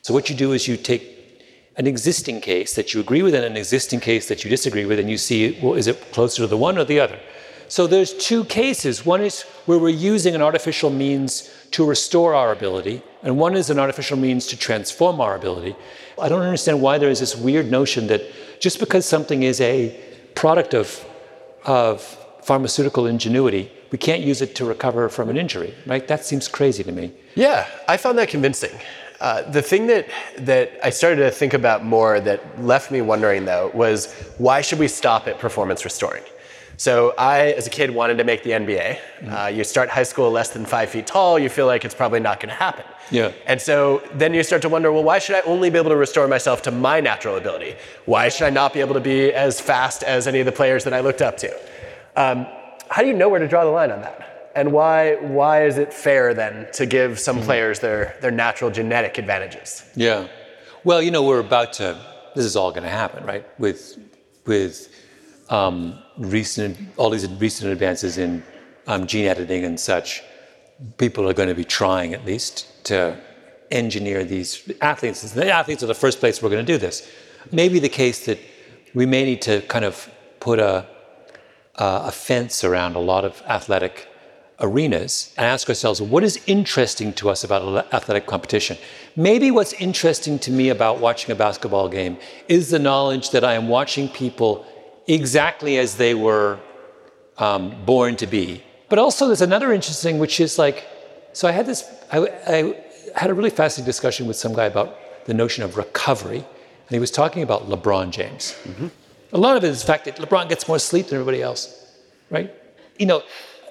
[0.03, 1.03] So, what you do is you take
[1.77, 4.99] an existing case that you agree with and an existing case that you disagree with,
[4.99, 7.19] and you see, well, is it closer to the one or the other?
[7.71, 9.07] So, there's two cases.
[9.07, 13.71] One is where we're using an artificial means to restore our ability, and one is
[13.71, 15.77] an artificial means to transform our ability.
[16.21, 18.23] I don't understand why there is this weird notion that
[18.59, 19.97] just because something is a
[20.35, 21.05] product of,
[21.65, 22.03] of
[22.43, 26.09] pharmaceutical ingenuity, we can't use it to recover from an injury, right?
[26.09, 27.13] That seems crazy to me.
[27.37, 28.77] Yeah, I found that convincing.
[29.21, 33.45] Uh, the thing that, that I started to think about more that left me wondering
[33.45, 36.25] though was why should we stop at performance restoring?
[36.81, 38.97] So I, as a kid, wanted to make the NBA.
[38.97, 39.31] Mm-hmm.
[39.31, 42.21] Uh, you start high school less than five feet tall, you feel like it's probably
[42.21, 42.87] not going to happen.
[43.11, 43.33] Yeah.
[43.45, 45.97] And so then you start to wonder, well, why should I only be able to
[45.97, 47.75] restore myself to my natural ability?
[48.07, 50.85] Why should I not be able to be as fast as any of the players
[50.85, 51.55] that I looked up to?
[52.17, 52.47] Um,
[52.89, 54.51] how do you know where to draw the line on that?
[54.57, 57.45] And why, why is it fair then to give some mm-hmm.
[57.45, 59.85] players their, their natural genetic advantages?
[59.97, 60.29] Yeah.
[60.85, 62.01] Well, you know, we're about to,
[62.35, 63.45] this is all going to happen, right?
[63.61, 63.99] With,
[64.47, 64.89] with
[65.51, 68.43] um, recent, all these recent advances in
[68.87, 70.23] um, gene editing and such,
[70.99, 73.19] people are going to be trying at least to
[73.71, 75.33] engineer these athletes.
[75.33, 77.09] The athletes are the first place we're going to do this.
[77.51, 78.39] Maybe the case that
[78.95, 80.87] we may need to kind of put a,
[81.77, 84.09] a fence around a lot of athletic
[84.61, 88.77] arenas and ask ourselves what is interesting to us about athletic competition?
[89.17, 93.55] Maybe what's interesting to me about watching a basketball game is the knowledge that I
[93.55, 94.67] am watching people
[95.15, 96.59] exactly as they were
[97.39, 98.63] um, born to be.
[98.89, 100.87] But also, there's another interesting, which is like,
[101.33, 102.85] so I had this, I, I
[103.17, 104.97] had a really fascinating discussion with some guy about
[105.27, 108.57] the notion of recovery, and he was talking about LeBron James.
[108.65, 108.89] Mm-hmm.
[109.33, 111.93] A lot of it is the fact that LeBron gets more sleep than everybody else,
[112.31, 112.53] right?
[112.99, 113.23] You know,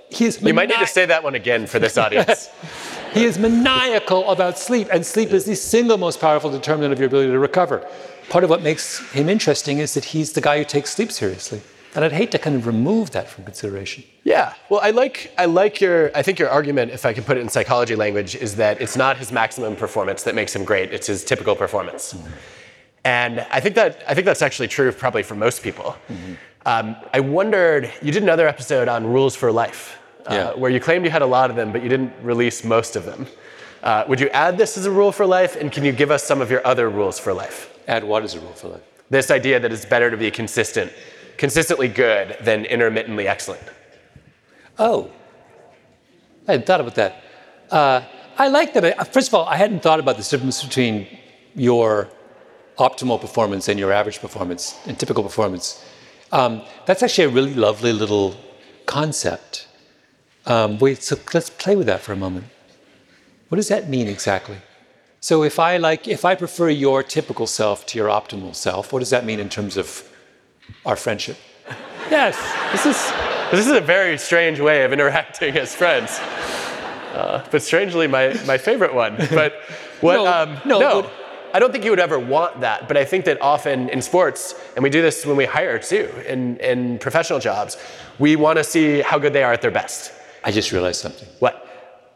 [0.10, 0.41] he's.
[0.41, 2.49] You might need to say that one again for this audience.
[3.13, 7.08] he is maniacal about sleep, and sleep is the single most powerful determinant of your
[7.08, 7.86] ability to recover
[8.30, 11.62] part of what makes him interesting is that he's the guy who takes sleep seriously.
[11.96, 14.04] And I'd hate to kind of remove that from consideration.
[14.24, 14.54] Yeah.
[14.70, 17.42] Well, I like I like your I think your argument, if I can put it
[17.42, 20.94] in psychology language, is that it's not his maximum performance that makes him great.
[20.94, 22.13] It's his typical performance.
[22.13, 22.28] Mm-hmm.
[23.06, 25.96] And I think that I think that's actually true probably for most people.
[26.10, 26.34] Mm-hmm.
[26.65, 30.54] Um, I wondered you did another episode on rules for life, uh, yeah.
[30.54, 33.06] where you claimed you had a lot of them, but you didn't release most of
[33.06, 33.26] them.
[33.82, 36.24] Uh, would you add this as a rule for life, and can you give us
[36.24, 37.74] some of your other rules for life?
[37.89, 38.82] Add what as a rule for life?
[39.10, 40.93] This idea that it's better to be consistent,
[41.38, 43.63] consistently good than intermittently excellent.
[44.78, 45.10] Oh,
[46.47, 47.23] I hadn't thought about that.
[47.71, 48.02] Uh,
[48.38, 49.12] I like that.
[49.12, 51.08] First of all, I hadn't thought about the difference between
[51.56, 52.10] your
[52.78, 55.84] optimal performance and your average performance and typical performance.
[56.32, 58.36] Um, that's actually a really lovely little
[58.86, 59.67] concept.
[60.45, 62.45] Um, wait, so let's play with that for a moment.
[63.49, 64.58] What does that mean exactly?
[65.21, 68.99] So if I like, if I prefer your typical self to your optimal self, what
[68.99, 70.10] does that mean in terms of
[70.86, 71.38] our friendship?
[72.10, 72.36] yes,
[72.71, 73.12] this is
[73.51, 76.19] this is a very strange way of interacting as friends,
[77.13, 79.17] uh, but strangely my my favorite one.
[79.29, 79.53] But
[80.01, 80.15] what?
[80.15, 80.95] No, um, no, no.
[81.01, 81.12] What,
[81.53, 84.53] I don't think you would ever want that, but I think that often in sports,
[84.75, 87.75] and we do this when we hire too, in, in professional jobs,
[88.19, 90.13] we want to see how good they are at their best.
[90.43, 91.27] I just realized something.
[91.39, 91.67] What?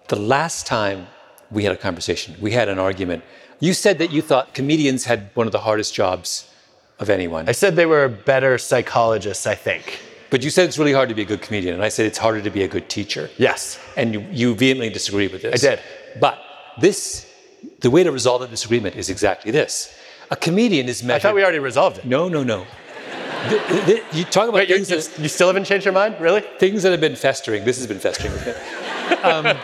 [0.07, 1.07] The last time
[1.53, 3.23] we had a conversation, we had an argument.
[3.59, 6.49] You said that you thought comedians had one of the hardest jobs
[6.99, 7.47] of anyone.
[7.47, 9.99] I said they were better psychologists, I think.
[10.29, 12.17] But you said it's really hard to be a good comedian, and I said it's
[12.17, 13.29] harder to be a good teacher.
[13.37, 13.79] Yes.
[13.95, 15.63] And you, you vehemently disagree with this.
[15.63, 15.79] I did.
[16.19, 16.39] But
[16.81, 17.31] this,
[17.81, 19.95] the way to resolve the disagreement is exactly this.
[20.31, 21.19] A comedian is measured.
[21.19, 22.05] I thought we already resolved it.
[22.05, 22.65] No, no, no.
[23.49, 26.15] the, the, you talk about Wait, things, that, you still haven't changed your mind?
[26.19, 26.41] Really?
[26.57, 27.63] things that have been festering.
[27.63, 28.33] This has been festering.
[29.23, 29.55] um,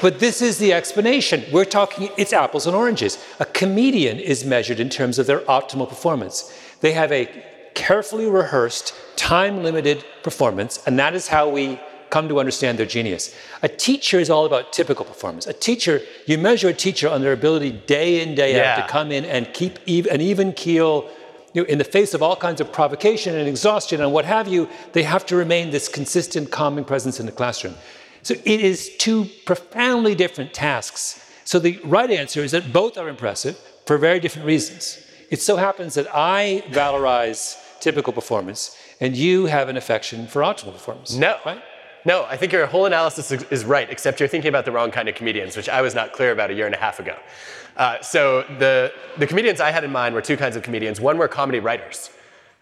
[0.00, 1.44] but this is the explanation.
[1.52, 3.18] We're talking, it's apples and oranges.
[3.40, 6.52] A comedian is measured in terms of their optimal performance.
[6.80, 7.28] They have a
[7.74, 13.34] carefully rehearsed, time limited performance, and that is how we come to understand their genius.
[13.62, 15.46] A teacher is all about typical performance.
[15.46, 18.74] A teacher, you measure a teacher on their ability day in, day Yeah.
[18.76, 21.08] out to come in and keep an even keel.
[21.52, 24.46] You know, in the face of all kinds of provocation and exhaustion and what have
[24.46, 27.74] you, they have to remain this consistent, calming presence in the classroom.
[28.26, 31.24] So it is two profoundly different tasks.
[31.44, 34.98] So the right answer is that both are impressive for very different reasons.
[35.30, 40.72] It so happens that I valorize typical performance and you have an affection for optimal
[40.72, 41.14] performance.
[41.14, 41.38] No.
[41.46, 41.62] Right?
[42.04, 44.90] No, I think your whole analysis is- is right, except you're thinking about the wrong
[44.90, 47.14] kind of comedians, which I was not clear about a year and a half ago.
[47.76, 51.00] Uh, so the, the comedians I had in mind were two kinds of comedians.
[51.00, 52.10] One were comedy writers.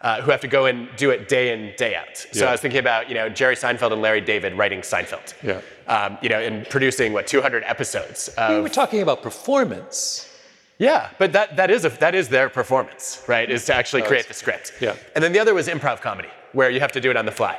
[0.01, 2.15] Uh, who have to go and do it day in, day out.
[2.17, 2.49] So Yeah.
[2.49, 5.33] I was thinking about, you know, Jerry Seinfeld and Larry David writing Seinfeld.
[5.41, 5.61] Yeah.
[5.87, 8.29] Um, you know, and producing what 200 episodes.
[8.49, 10.29] We were talking about performance.
[10.77, 13.49] yeah, but that, that is a, that is their performance, right?
[13.49, 14.73] Is to actually create the script.
[14.81, 14.95] Yeah.
[15.15, 17.31] And then the other was improv comedy, where you have to do it on the
[17.31, 17.57] fly,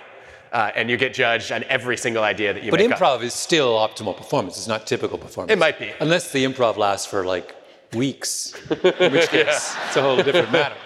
[0.52, 2.98] uh, and you get judged on every single idea that you But make up.
[2.98, 4.58] improv is still optimal performance.
[4.58, 5.52] It's not typical performance.
[5.52, 5.90] It might be.
[6.00, 7.56] Unless the improv lasts for like
[7.94, 8.52] weeks,
[9.00, 10.76] in which case it's a whole different matter.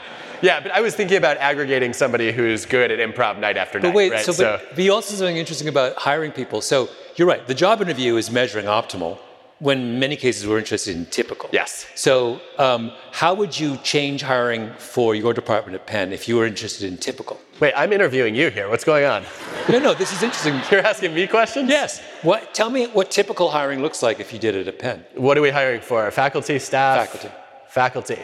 [0.43, 3.89] Yeah, but I was thinking about aggregating somebody who's good at improv night after night.
[3.89, 4.25] But wait, right?
[4.25, 6.61] so, but, but you also something interesting about hiring people.
[6.61, 7.47] So you're right.
[7.47, 9.19] The job interview is measuring optimal.
[9.59, 11.51] When in many cases we're interested in typical.
[11.53, 11.87] Yes.
[11.95, 16.47] So um, how would you change hiring for your department at Penn if you were
[16.47, 17.39] interested in typical?
[17.61, 18.69] wait, I'm interviewing you here.
[18.69, 19.25] What's going on?
[19.69, 19.95] No, no.
[19.95, 20.61] This is interesting.
[20.71, 21.69] You're asking me questions?
[21.69, 22.01] Yes.
[22.23, 22.55] What?
[22.55, 25.05] Tell me what typical hiring looks like if you did it at Penn.
[25.15, 26.11] What are we hiring for?
[26.11, 27.11] Faculty, staff?
[27.11, 27.35] Faculty.
[27.69, 28.19] Faculty.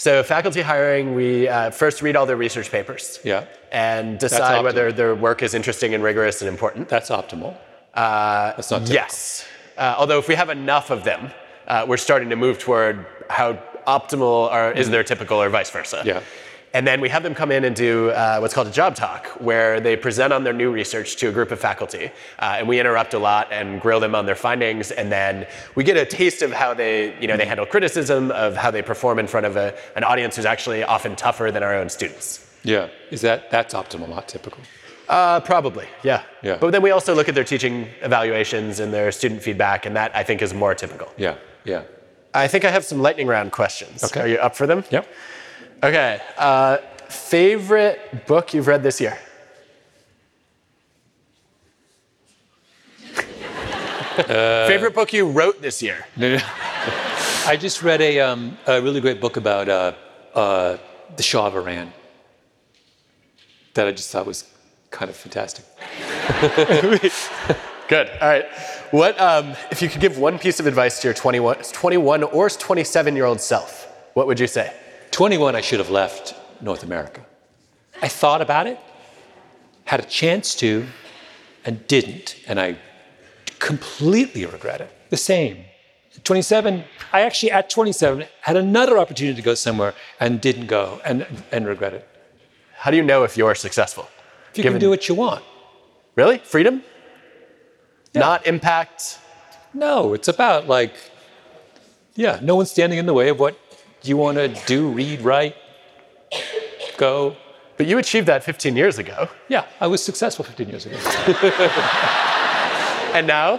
[0.00, 3.20] So faculty hiring, we uh, first read all their research papers.
[3.22, 3.44] Yeah.
[3.70, 6.88] And decide whether their work is interesting and rigorous and important.
[6.88, 7.54] That's optimal.
[7.92, 8.94] Uh, That's not typical.
[8.94, 9.44] Yes.
[9.76, 11.30] Uh, although if we have enough of them,
[11.68, 15.98] uh, we're starting to move toward how optimal or is their typical or vice versa.
[15.98, 16.08] Mm-hmm.
[16.08, 16.22] Yeah.
[16.72, 19.26] And then we have them come in and do uh, what's called a job talk,
[19.40, 22.78] where they present on their new research to a group of faculty, uh, and we
[22.78, 26.42] interrupt a lot and grill them on their findings, and then we get a taste
[26.42, 29.56] of how they, you know, they handle criticism, of how they perform in front of
[29.56, 32.46] a, an audience who's actually often tougher than our own students.
[32.62, 32.88] Yeah.
[33.10, 34.60] Is that that's optimal, not typical?
[35.08, 36.22] Uh, probably, yeah.
[36.40, 36.58] Yeah.
[36.60, 40.14] But then we also look at their teaching evaluations and their student feedback, and that
[40.14, 41.12] I think is more typical.
[41.16, 41.36] Yeah.
[41.64, 41.82] Yeah.
[42.32, 44.04] I think I have some lightning round questions.
[44.04, 44.20] Okay.
[44.20, 44.84] Are you up for them?
[44.90, 45.08] Yep.
[45.82, 46.20] Okay.
[46.36, 46.76] Uh,
[47.08, 49.18] favorite book you've read this year?
[54.18, 56.06] Uh, favorite book you wrote this year?
[56.18, 59.92] I just read a, um, a really great book about uh,
[60.34, 60.76] uh,
[61.16, 61.92] the Shah of Iran
[63.74, 64.52] that I just thought was
[64.90, 65.64] kind of fantastic.
[67.88, 68.10] Good.
[68.20, 68.44] All right.
[68.90, 72.50] What um, if you could give one piece of advice to your 21, 21 or
[72.50, 73.86] 27 year old self?
[74.14, 74.74] What would you say?
[75.10, 77.24] 21, I should have left North America.
[78.02, 78.78] I thought about it,
[79.84, 80.86] had a chance to,
[81.64, 82.78] and didn't, and I
[83.58, 84.90] completely regret it.
[85.10, 85.64] The same.
[86.24, 91.26] 27, I actually at 27 had another opportunity to go somewhere and didn't go and,
[91.52, 92.06] and regret it.
[92.76, 94.08] How do you know if you're successful?
[94.50, 95.44] If you Given- can do what you want.
[96.16, 96.38] Really?
[96.38, 96.82] Freedom?
[98.14, 99.18] Not impact?
[99.72, 100.94] No, it's about like,
[102.16, 103.56] yeah, no one's standing in the way of what
[104.02, 105.56] you want to do, read, write,
[106.96, 107.36] go.
[107.76, 109.28] But you achieved that 15 years ago.
[109.48, 110.98] Yeah, I was successful 15 years ago.
[113.12, 113.58] And now?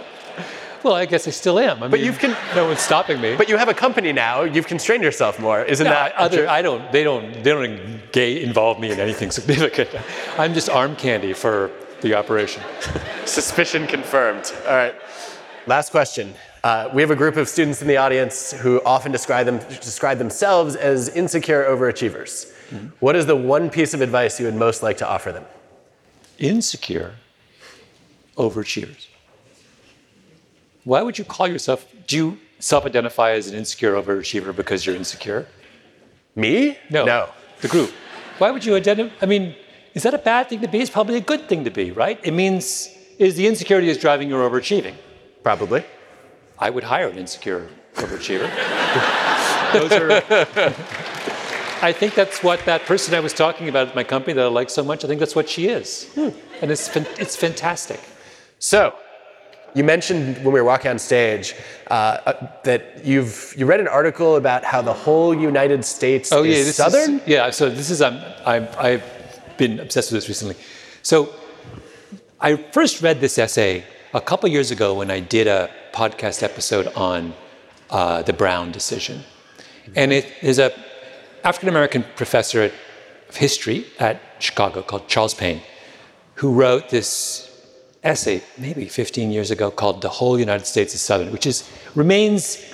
[0.82, 1.76] Well, I guess I still am.
[1.82, 3.36] I But mean, you've con- no one's stopping me.
[3.36, 4.44] But you have a company now.
[4.44, 5.62] You've constrained yourself more.
[5.62, 6.48] Isn't No, that other.
[6.48, 6.90] I don't.
[6.90, 7.34] They don't.
[7.44, 9.90] They don't engage, involve me in anything significant.
[10.38, 11.70] I'm just arm candy for
[12.00, 12.62] the operation.
[13.26, 14.50] Suspicion confirmed.
[14.66, 14.94] All right.
[15.66, 16.34] Last question.
[16.64, 20.18] Uh, we have a group of students in the audience who often describe, them, describe
[20.18, 22.52] themselves as insecure overachievers.
[23.00, 25.44] What is the one piece of advice you would most like to offer them?
[26.38, 27.14] Insecure
[28.36, 29.08] overachievers.
[30.84, 31.86] Why would you call yourself?
[32.06, 35.46] Do you self identify as an insecure overachiever because you're insecure?
[36.34, 36.78] Me?
[36.90, 37.04] No.
[37.04, 37.28] No.
[37.60, 37.90] The group.
[38.38, 39.14] Why would you identify?
[39.20, 39.54] I mean,
[39.94, 40.80] is that a bad thing to be?
[40.80, 42.18] It's probably a good thing to be, right?
[42.24, 42.88] It means
[43.18, 44.94] is the insecurity is driving your overachieving.
[45.42, 45.84] Probably.
[46.62, 48.48] I would hire an insecure overachiever.
[49.72, 50.12] Those are.
[51.82, 54.48] I think that's what that person I was talking about at my company that I
[54.48, 55.04] like so much.
[55.04, 56.88] I think that's what she is, and it's
[57.18, 57.98] it's fantastic.
[58.60, 58.94] So,
[59.74, 61.56] you mentioned when we were walking on stage
[61.90, 66.44] uh, uh, that you've you read an article about how the whole United States Oh
[66.44, 67.16] is yeah, this southern.
[67.16, 69.02] Is, yeah, so this is um, I'm, I've
[69.58, 70.54] been obsessed with this recently.
[71.02, 71.34] So
[72.40, 73.82] I first read this essay
[74.14, 77.34] a couple years ago when I did a podcast episode on
[77.90, 79.22] uh, the Brown decision,
[79.94, 80.72] and it is a
[81.44, 82.64] African American professor
[83.28, 85.60] of history at Chicago called Charles Payne,
[86.36, 87.48] who wrote this
[88.02, 92.64] essay maybe 15 years ago called "The Whole United States is Southern," which is remains,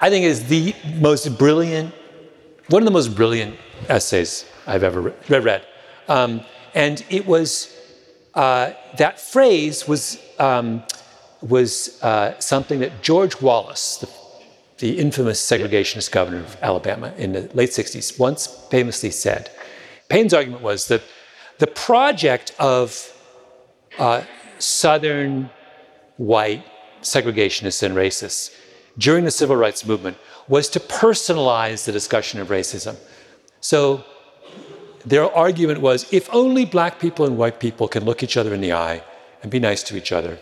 [0.00, 1.94] I think, is the most brilliant,
[2.68, 3.56] one of the most brilliant
[3.88, 5.44] essays I've ever read.
[5.44, 5.66] read.
[6.08, 6.42] Um,
[6.74, 7.74] and it was
[8.34, 10.82] uh, that phrase was um,
[11.48, 14.08] was uh, something that George Wallace, the,
[14.78, 19.50] the infamous segregationist governor of Alabama in the late 60s, once famously said.
[20.08, 21.02] Payne's argument was that
[21.58, 23.12] the project of
[23.98, 24.22] uh,
[24.58, 25.50] Southern
[26.16, 26.64] white
[27.02, 28.54] segregationists and racists
[28.96, 30.16] during the civil rights movement
[30.48, 32.96] was to personalize the discussion of racism.
[33.60, 34.04] So
[35.04, 38.60] their argument was if only black people and white people can look each other in
[38.60, 39.02] the eye
[39.42, 40.38] and be nice to each other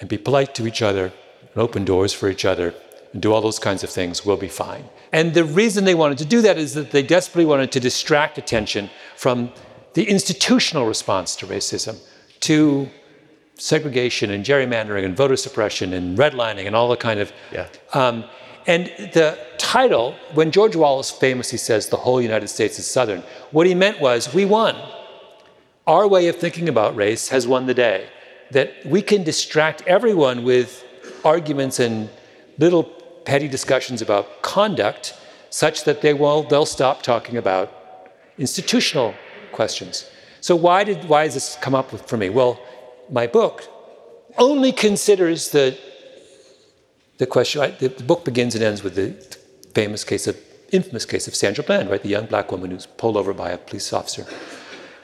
[0.00, 2.74] and be polite to each other and open doors for each other
[3.12, 4.84] and do all those kinds of things, we'll be fine.
[5.12, 8.38] And the reason they wanted to do that is that they desperately wanted to distract
[8.38, 9.52] attention from
[9.94, 11.96] the institutional response to racism,
[12.40, 12.88] to
[13.56, 17.32] segregation and gerrymandering and voter suppression and redlining and all the kind of.
[17.52, 17.68] Yeah.
[17.92, 18.24] Um,
[18.66, 23.22] and the title, when George Wallace famously says the whole United States is Southern,
[23.52, 24.74] what he meant was we won.
[25.86, 28.08] Our way of thinking about race has won the day.
[28.50, 30.84] That we can distract everyone with
[31.24, 32.08] arguments and
[32.58, 32.84] little
[33.24, 35.14] petty discussions about conduct
[35.50, 37.72] such that they will they'll stop talking about
[38.38, 39.14] institutional
[39.52, 40.10] questions.
[40.40, 42.28] So why did why does this come up with, for me?
[42.28, 42.60] Well,
[43.10, 43.68] my book
[44.36, 45.78] only considers the
[47.18, 47.74] the question.
[47.78, 49.12] The, the, book begins and ends with the
[49.74, 50.36] famous case of
[50.72, 53.58] infamous case of Sandra Bland, right, the young black woman who's pulled over by a
[53.58, 54.26] police officer.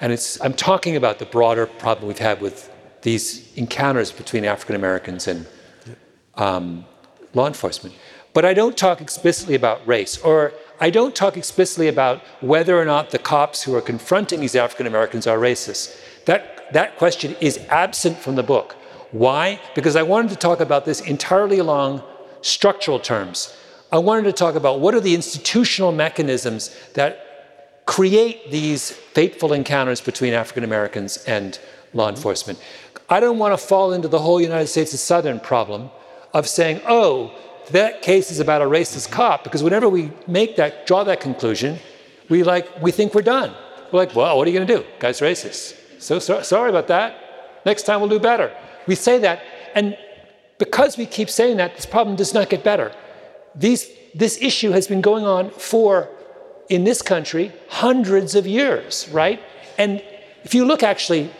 [0.01, 2.71] And it's I'm talking about the broader problem we've had with
[3.03, 5.47] these encounters between African Americans and
[6.35, 6.85] um,
[7.35, 7.95] law enforcement.
[8.33, 12.85] But I don't talk explicitly about race, or I don't talk explicitly about whether or
[12.85, 15.97] not the cops who are confronting these African Americans are racist.
[16.27, 18.77] That, that question is absent from the book.
[19.11, 19.61] Why?
[19.75, 22.03] Because I wanted to talk about this entirely along
[22.43, 23.57] structural terms.
[23.91, 30.01] I wanted to talk about what are the institutional mechanisms that create these fateful encounters
[30.01, 31.59] between African Americans and
[31.93, 32.61] law enforcement.
[33.11, 35.91] I don't want to fall into the whole United States is Southern problem
[36.33, 37.35] of saying, oh,
[37.73, 41.79] that case is about a racist cop, because whenever we make that, draw that conclusion,
[42.29, 43.53] we like, we think we're done.
[43.91, 44.85] We're like, well, what are you going to do?
[45.01, 45.77] Guy's racist.
[45.99, 47.17] So, so sorry about that.
[47.67, 48.55] Next time we'll do better.
[48.87, 49.43] We say that,
[49.75, 49.99] and
[50.59, 52.95] because we keep saying that, this problem does not get better.
[53.57, 56.09] These, this issue has been going on for,
[56.69, 59.41] in this country, hundreds of years, right?
[59.79, 60.03] And
[60.45, 61.31] if you look actually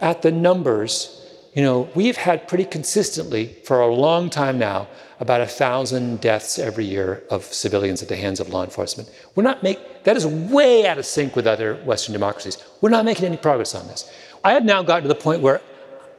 [0.00, 1.19] at the numbers,
[1.54, 4.86] you know, we've had pretty consistently for a long time now
[5.18, 9.10] about a thousand deaths every year of civilians at the hands of law enforcement.
[9.34, 12.56] We're not make that is way out of sync with other Western democracies.
[12.80, 14.10] We're not making any progress on this.
[14.44, 15.60] I have now gotten to the point where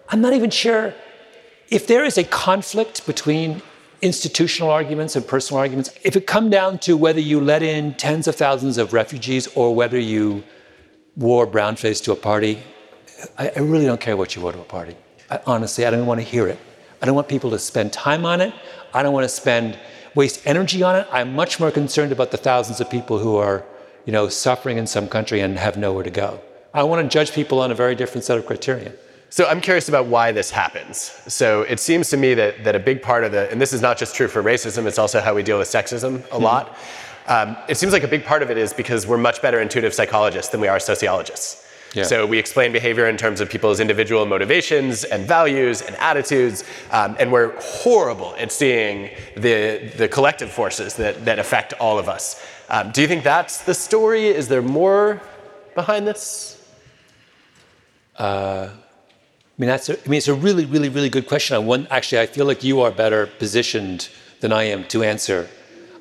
[0.09, 0.93] I'm not even sure
[1.69, 3.61] if there is a conflict between
[4.01, 8.27] institutional arguments and personal arguments, if it come down to whether you let in tens
[8.27, 10.43] of thousands of refugees or whether you
[11.15, 12.61] wore brownface to a party,
[13.37, 14.95] I, I really don't care what you wore to a party.
[15.31, 16.59] I, honestly, I don't want to hear it.
[17.01, 18.53] I don't want people to spend time on it.
[18.93, 19.79] I don't want to spend
[20.13, 21.07] waste energy on it.
[21.11, 23.65] I'm much more concerned about the thousands of people who are,
[24.05, 26.39] you know, suffering in some country and have nowhere to go.
[26.73, 28.93] I want to judge people on a very different set of criteria.
[29.29, 30.97] So I'm curious about why this happens.
[31.27, 33.81] So it seems to me that, that a big part of the, and this is
[33.81, 36.43] not just true for racism, it's also how we deal with sexism a mm-hmm.
[36.43, 36.77] lot.
[37.27, 39.93] Um, it seems like a big part of it is because we're much better intuitive
[39.93, 41.60] psychologists than we are sociologists.
[41.93, 42.03] Yeah.
[42.03, 47.17] So we explain behavior in terms of people's individual motivations and values and attitudes, um,
[47.19, 52.41] and we're horrible at seeing the, the collective forces that, that affect all of us.
[52.69, 54.27] Um, do you think that's the story?
[54.27, 55.21] Is there more
[55.75, 56.65] behind this?
[58.17, 61.55] Uh, I mean, that's a, I mean, it's a really, really, really good question.
[61.57, 64.07] I one, actually, I feel like you are better positioned
[64.39, 65.49] than I am to answer.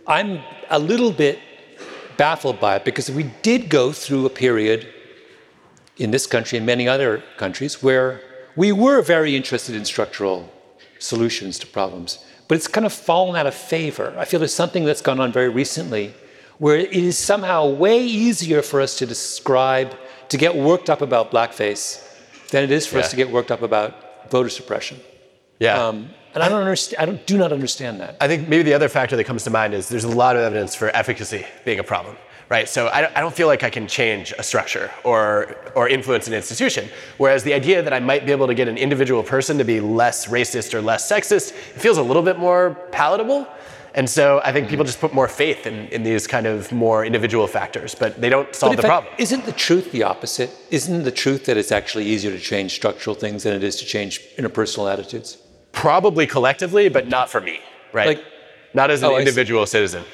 [0.07, 1.41] I'm a little bit
[2.16, 4.86] baffled by it because we did go through a period
[6.01, 8.21] in this country and many other countries where
[8.57, 10.39] we were very interested in structural
[10.99, 14.15] solutions to problems, but it's kind of fallen out of favor.
[14.19, 16.15] I feel there's something that's gone on very recently
[16.59, 19.95] where it is somehow way easier for us to describe,
[20.31, 21.85] to get worked up about blackface
[22.51, 23.05] than it is for Yeah.
[23.05, 23.91] us to get worked up about
[24.31, 24.99] voter suppression.
[25.59, 25.87] Yeah.
[25.87, 26.99] Um, and I don't understand.
[27.03, 28.17] I don't, do not understand that.
[28.21, 30.43] I think maybe the other factor that comes to mind is there's a lot of
[30.43, 32.17] evidence for efficacy being a problem,
[32.51, 32.69] right?
[32.69, 36.27] So I don't, I don't feel like I can change a structure or, or influence
[36.27, 36.89] an institution.
[37.17, 39.81] Whereas the idea that I might be able to get an individual person to be
[39.81, 43.47] less racist or less sexist, it feels a little bit more palatable.
[43.95, 44.89] And so I think people mm-hmm.
[44.89, 48.55] just put more faith in, in these kind of more individual factors, but they don't
[48.55, 49.15] solve the fact, problem.
[49.19, 50.51] Isn't the truth the opposite?
[50.71, 53.85] Isn't the truth that it's actually easier to change structural things than it is to
[53.85, 55.39] change interpersonal attitudes?
[55.73, 57.61] Probably collectively, but not for me,
[57.93, 58.19] right?
[58.19, 58.25] Like-
[58.73, 60.05] not as an Oh, individual citizen.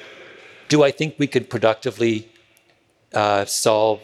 [0.68, 2.28] Do I think we could productively
[3.14, 4.00] uh, solve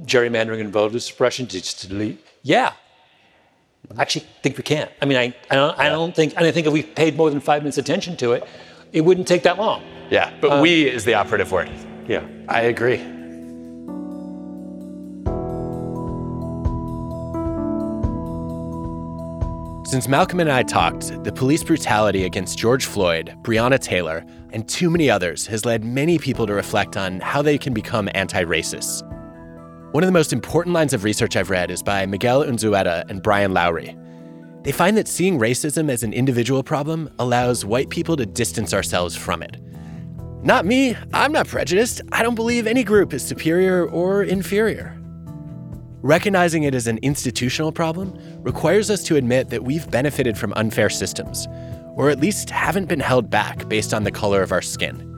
[0.00, 2.24] gerrymandering and voter suppression to just delete?
[2.42, 2.72] Yeah.
[3.96, 4.88] I actually think we can.
[5.00, 7.30] I mean, I, I, don't, I don't think, and I think if we paid more
[7.30, 8.44] than five minutes attention to it,
[8.92, 9.82] it wouldn't take that long.
[10.10, 11.70] Yeah, but we is the operative word.
[12.06, 12.26] Yeah.
[12.48, 12.98] I agree.
[19.92, 24.90] Since Malcolm and I talked, the police brutality against George Floyd, Breonna Taylor, and too
[24.90, 29.02] many others has led many people to reflect on how they can become anti racists.
[29.92, 33.22] One of the most important lines of research I've read is by Miguel Unzueta and
[33.22, 33.96] Brian Lowery.
[34.62, 39.16] They find that seeing racism as an individual problem allows white people to distance ourselves
[39.16, 39.58] from it.
[40.42, 40.96] Not me.
[41.12, 42.00] I'm not prejudiced.
[42.10, 44.98] I don't believe any group is superior or inferior.
[46.02, 50.90] Recognizing it as an institutional problem requires us to admit that we've benefited from unfair
[50.90, 51.46] systems,
[51.96, 55.08] or at least haven't been held back based on the color of our skin.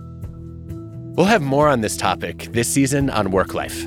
[1.17, 3.87] We'll have more on this topic this season on Work Life.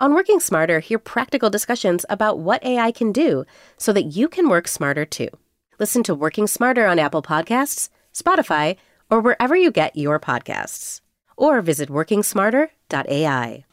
[0.00, 3.44] On Working Smarter, hear practical discussions about what AI can do
[3.76, 5.28] so that you can work smarter too.
[5.80, 8.76] Listen to Working Smarter on Apple Podcasts, Spotify,
[9.10, 11.00] or wherever you get your podcasts.
[11.36, 13.64] Or visit workingsmarter.ai.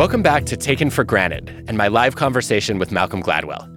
[0.00, 3.68] Welcome back to Taken for Granted and my live conversation with Malcolm Gladwell.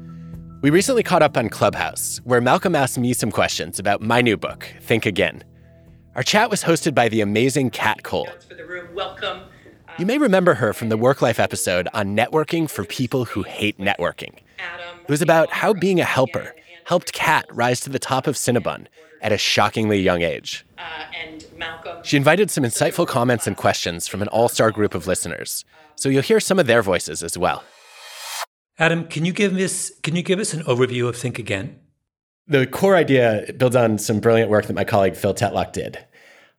[0.61, 4.37] We recently caught up on Clubhouse, where Malcolm asked me some questions about my new
[4.37, 5.43] book, Think Again.
[6.15, 8.29] Our chat was hosted by the amazing Kat Cole.
[8.47, 8.95] for the room.
[8.95, 9.41] Welcome.
[9.99, 13.77] You may remember her from the Work Life episode on networking for people who hate
[13.77, 14.37] networking.
[15.01, 16.55] It was about how being a helper
[16.85, 18.87] helped Kat rise to the top of Cinnabon
[19.21, 20.65] at a shockingly young age.
[20.77, 20.83] Uh,
[21.21, 22.03] and Malcolm.
[22.03, 26.09] She invited some insightful comments and questions from an all star group of listeners, so
[26.09, 27.63] you'll hear some of their voices as well.
[28.79, 31.79] Adam, can you give us can you give us an overview of Think Again?
[32.47, 35.97] The core idea builds on some brilliant work that my colleague Phil Tetlock did.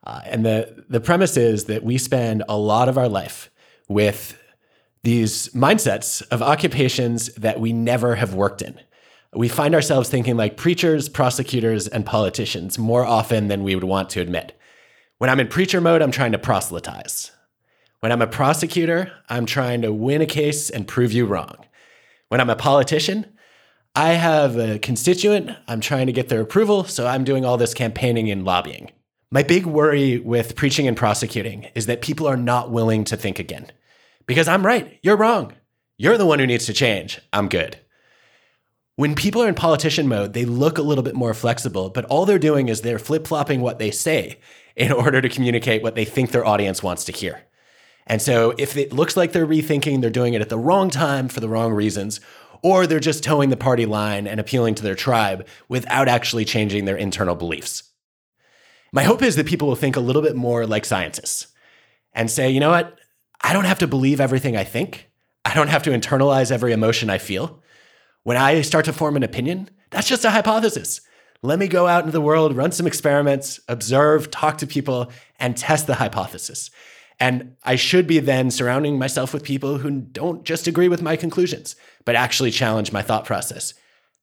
[0.05, 3.51] Uh, and the, the premise is that we spend a lot of our life
[3.89, 4.39] with
[5.03, 8.79] these mindsets of occupations that we never have worked in.
[9.35, 14.09] We find ourselves thinking like preachers, prosecutors, and politicians more often than we would want
[14.11, 14.59] to admit.
[15.19, 17.31] When I'm in preacher mode, I'm trying to proselytize.
[18.01, 21.57] When I'm a prosecutor, I'm trying to win a case and prove you wrong.
[22.29, 23.27] When I'm a politician,
[23.95, 27.75] I have a constituent, I'm trying to get their approval, so I'm doing all this
[27.75, 28.91] campaigning and lobbying.
[29.31, 33.39] My big worry with preaching and prosecuting is that people are not willing to think
[33.39, 33.71] again.
[34.27, 35.53] Because I'm right, you're wrong.
[35.97, 37.21] You're the one who needs to change.
[37.33, 37.79] I'm good.
[38.97, 42.27] When people are in politician mode, they look a little bit more flexible, but all
[42.27, 44.39] they're doing is they're flip flopping what they say
[44.77, 47.43] in order to communicate what they think their audience wants to hear.
[48.07, 51.29] And so if it looks like they're rethinking, they're doing it at the wrong time
[51.29, 52.21] for the wrong reasons,
[52.63, 56.85] or they're just toeing the party line and appealing to their tribe without actually changing
[56.85, 57.85] their internal beliefs.
[58.93, 61.49] My hope is that people will think a little bit more like scientists
[62.13, 62.99] and say, you know what?
[63.43, 65.11] I don't have to believe everything I think.
[65.45, 67.63] I don't have to internalize every emotion I feel.
[68.23, 71.01] When I start to form an opinion, that's just a hypothesis.
[71.45, 75.55] Let me go out into the world, run some experiments, observe, talk to people, and
[75.55, 76.71] test the hypothesis.
[77.21, 81.17] And I should be then surrounding myself with people who don't just agree with my
[81.17, 81.77] conclusions,
[82.07, 83.75] but actually challenge my thought process.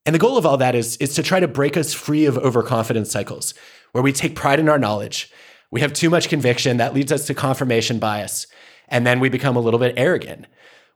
[0.03, 2.39] And the goal of all that is, is to try to break us free of
[2.39, 3.53] overconfidence cycles,
[3.91, 5.31] where we take pride in our knowledge.
[5.69, 8.47] We have too much conviction that leads us to confirmation bias.
[8.87, 10.47] And then we become a little bit arrogant.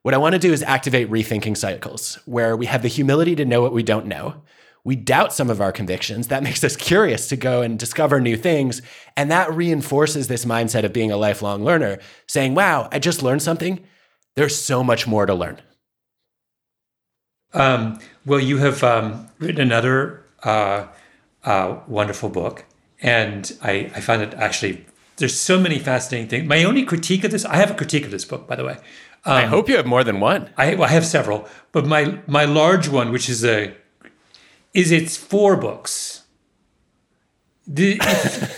[0.01, 3.45] What I want to do is activate rethinking cycles, where we have the humility to
[3.45, 4.41] know what we don't know.
[4.85, 6.29] We doubt some of our convictions.
[6.29, 8.81] That makes us curious to go and discover new things.
[9.17, 13.41] And that reinforces this mindset of being a lifelong learner, saying, wow, I just learned
[13.41, 13.83] something.
[14.35, 15.59] There's so much more to learn.
[17.53, 20.87] Um, well, you have um, written another uh,
[21.43, 22.65] uh, wonderful book,
[23.01, 24.85] and I, I find it actually
[25.17, 26.47] there's so many fascinating things.
[26.47, 28.77] My only critique of this, I have a critique of this book, by the way.
[29.23, 30.49] Um, I hope you have more than one.
[30.57, 33.75] I, well, I have several, but my my large one, which is a,
[34.75, 36.23] is it's four books.
[37.65, 37.97] The,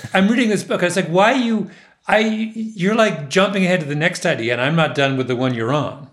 [0.14, 0.82] I'm reading this book.
[0.82, 1.70] I was like, why you?
[2.10, 5.36] I you're like jumping ahead to the next idea, and I'm not done with the
[5.36, 6.10] one you're on.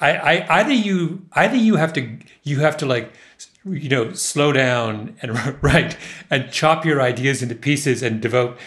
[0.00, 3.12] I, I either you either you have to you have to like
[3.64, 5.96] you know slow down and write
[6.30, 8.58] and chop your ideas into pieces and devote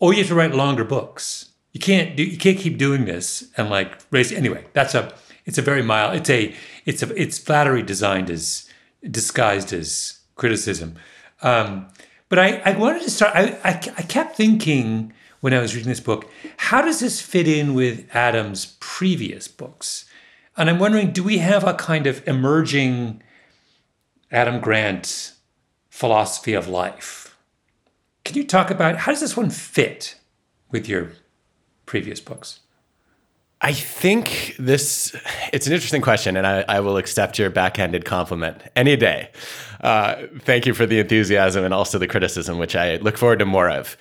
[0.00, 3.48] or you have to write longer books you can't do you can't keep doing this
[3.56, 5.14] and like raise anyway that's a
[5.46, 8.68] it's a very mild it's a it's a it's flattery designed as
[9.10, 10.96] disguised as criticism
[11.42, 11.88] um,
[12.28, 15.88] but I, I wanted to start I, I, I kept thinking when i was reading
[15.88, 20.06] this book how does this fit in with adam's previous books
[20.56, 23.22] and I'm wondering, do we have a kind of emerging
[24.30, 25.32] Adam Grant
[25.88, 27.36] philosophy of life?
[28.24, 30.16] Can you talk about how does this one fit
[30.70, 31.12] with your
[31.86, 32.60] previous books?
[33.64, 35.14] I think this
[35.52, 39.30] it's an interesting question, and I, I will accept your backhanded compliment any day.
[39.80, 43.46] Uh, thank you for the enthusiasm and also the criticism, which I look forward to
[43.46, 43.96] more of.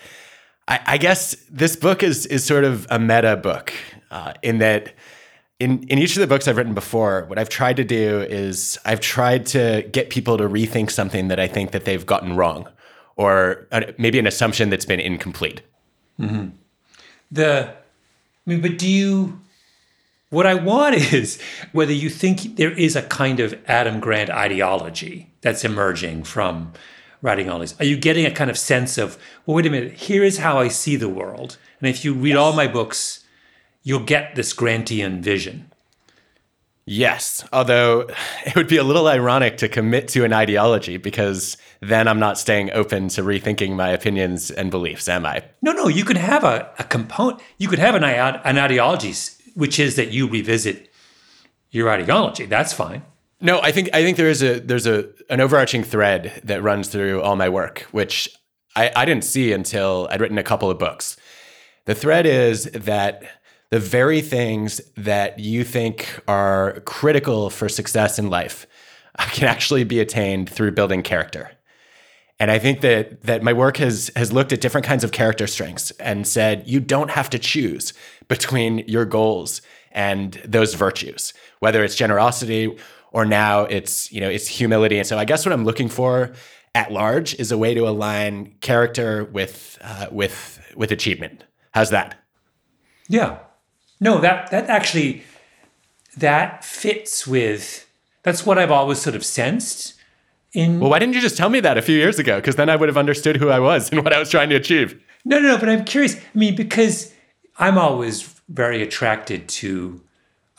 [0.68, 3.72] I, I guess this book is is sort of a meta book
[4.10, 4.94] uh, in that
[5.60, 8.80] in, in each of the books I've written before, what I've tried to do is
[8.84, 12.68] I've tried to get people to rethink something that I think that they've gotten wrong,
[13.16, 13.68] or
[14.00, 15.62] maybe an assumption that's been incomplete.
[16.20, 16.50] Mm-hmm.
[17.32, 19.40] The, I mean, but do you?
[20.32, 21.40] What I want is
[21.72, 26.74] whether you think there is a kind of Adam Grant ideology that's emerging from
[27.22, 27.80] writing all these.
[27.80, 30.58] Are you getting a kind of sense of, well, wait a minute, here is how
[30.58, 32.38] I see the world, and if you read yes.
[32.38, 33.22] all my books
[33.84, 35.72] you'll get this Grantian vision.
[36.86, 38.08] Yes, although
[38.46, 42.38] it would be a little ironic to commit to an ideology because then I'm not
[42.38, 45.44] staying open to rethinking my opinions and beliefs, am I?
[45.62, 49.14] No, no, you could have a, a component, you could have an, an ideology,
[49.56, 50.90] which is that you revisit
[51.72, 52.46] your ideology.
[52.46, 53.04] That's fine.
[53.40, 56.90] No, I think I think there is a there's a an overarching thread that runs
[56.90, 58.30] through all my work, which
[58.76, 61.18] I, I didn't see until I'd written a couple of books.
[61.86, 63.24] The thread is that
[63.72, 68.68] the very things that you think are critical for success in life
[69.32, 71.52] can actually be attained through building character.
[72.42, 75.46] And I think that that my work has has looked at different kinds of character
[75.46, 77.94] strengths and said you don't have to choose
[78.30, 79.62] between your goals
[79.92, 82.76] and those virtues, whether it's generosity
[83.12, 84.98] or now it's you know it's humility.
[84.98, 86.32] And so I guess what I'm looking for
[86.74, 91.44] at large is a way to align character with uh, with with achievement.
[91.76, 92.16] How's that?
[93.08, 93.38] Yeah,
[94.00, 95.22] no, that that actually
[96.18, 97.88] that fits with
[98.24, 99.94] that's what I've always sort of sensed.
[100.54, 102.38] In well, why didn't you just tell me that a few years ago?
[102.38, 104.56] Because then I would have understood who I was and what I was trying to
[104.56, 105.02] achieve.
[105.24, 105.58] No, no, no.
[105.58, 106.16] But I'm curious.
[106.16, 107.14] I mean, because
[107.58, 110.02] I'm always very attracted to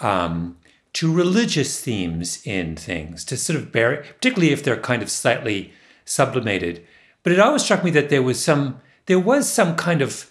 [0.01, 0.57] um,
[0.95, 5.73] to religious themes in things, to sort of bear, particularly if they're kind of slightly
[6.05, 6.87] sublimated.
[7.23, 10.31] But it always struck me that there was some there was some kind of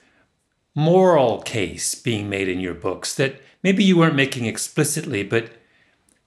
[0.73, 5.49] moral case being made in your books that maybe you weren't making explicitly, but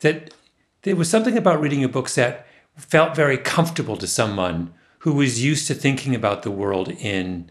[0.01, 0.35] that
[0.83, 2.47] there was something about reading your books that
[2.77, 7.51] felt very comfortable to someone who was used to thinking about the world in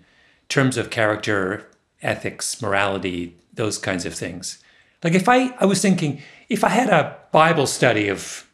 [0.50, 1.70] terms of character,
[2.02, 4.62] ethics, morality, those kinds of things.
[5.04, 8.50] Like if I, I was thinking, if I had a Bible study of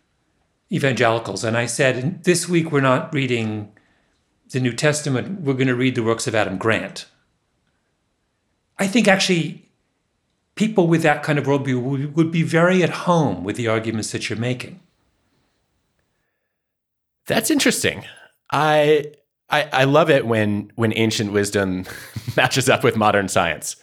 [0.72, 3.72] evangelicals and I said, this week we're not reading
[4.52, 7.06] the New Testament, we're going to read the works of Adam Grant.
[8.78, 9.70] I think actually
[10.56, 14.12] people with that kind of worldview would, would be very at home with the arguments
[14.12, 14.80] that you're making.
[17.30, 18.06] That's interesting.
[18.52, 19.14] I
[19.52, 21.86] I, I love it when when ancient wisdom
[22.36, 23.76] matches up with modern science.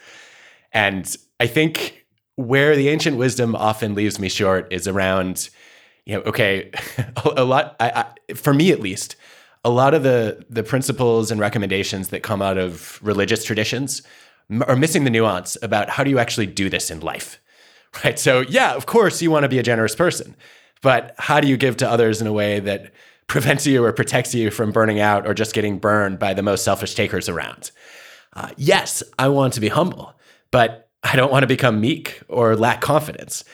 [0.72, 5.49] And I think where the ancient wisdom often leaves me short is around,
[6.05, 6.70] you know, okay,
[7.24, 9.16] a, lot, I, I, for me at least,
[9.64, 14.03] a lot of the the principles and recommendations that come out of religious traditions
[14.66, 17.40] are missing the nuance about how do you actually do this in life,
[18.05, 18.18] right?
[18.18, 20.34] So yeah, of course you want to be a generous person,
[20.82, 22.92] but how do you give to others in a way that
[23.27, 26.64] prevents you or protects you from burning out or just getting burned by the most
[26.64, 27.70] selfish takers around?
[28.33, 30.14] Uh, yes, I want to be humble,
[30.51, 33.45] but I don't want to become meek or lack confidence.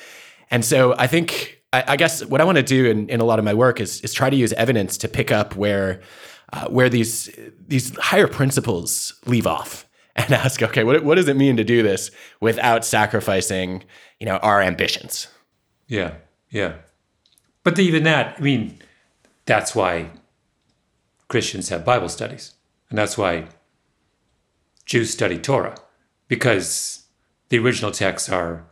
[0.50, 3.24] And so I think, I, I guess what I want to do in, in, a
[3.24, 6.00] lot of my work is, is try to use evidence to pick up where,
[6.52, 7.30] uh, where these,
[7.68, 11.82] these higher principles leave off and ask, okay, what, what does it mean to do
[11.82, 12.10] this
[12.40, 13.84] without sacrificing,
[14.18, 15.28] you know, our ambitions?
[15.86, 16.14] Yeah,
[16.50, 16.74] yeah.
[17.64, 18.78] But even that, I mean,
[19.52, 20.08] that's why
[21.28, 22.54] Christians have Bible studies.
[22.88, 23.48] And that's why
[24.86, 25.76] Jews study Torah
[26.26, 27.04] because
[27.50, 28.64] the original texts are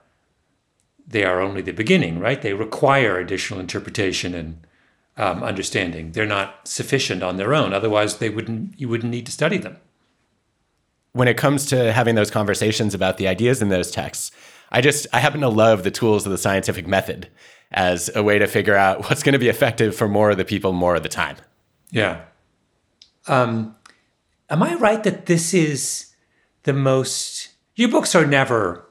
[1.07, 2.41] they are only the beginning, right?
[2.41, 4.67] They require additional interpretation and
[5.19, 6.13] um, understanding.
[6.13, 7.75] They're not sufficient on their own.
[7.75, 9.77] Otherwise, they wouldn't you wouldn't need to study them.
[11.13, 14.31] When it comes to having those conversations about the ideas in those texts,
[14.73, 17.29] I just I happen to love the tools of the scientific method
[17.71, 20.45] as a way to figure out what's going to be effective for more of the
[20.45, 21.37] people more of the time.
[21.91, 22.23] Yeah.
[23.27, 23.77] Um,
[24.49, 26.15] am I right that this is
[26.65, 28.87] the most, your books are never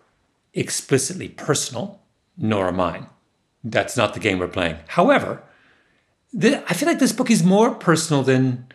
[0.53, 2.01] explicitly personal,
[2.38, 3.07] nor are mine.
[3.63, 4.77] That's not the game we're playing.
[4.88, 5.43] However,
[6.32, 8.67] the, I feel like this book is more personal than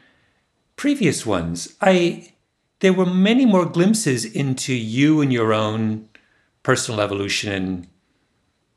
[0.77, 1.75] previous ones.
[1.81, 2.33] I
[2.81, 6.09] there were many more glimpses into you and your own
[6.63, 7.87] personal evolution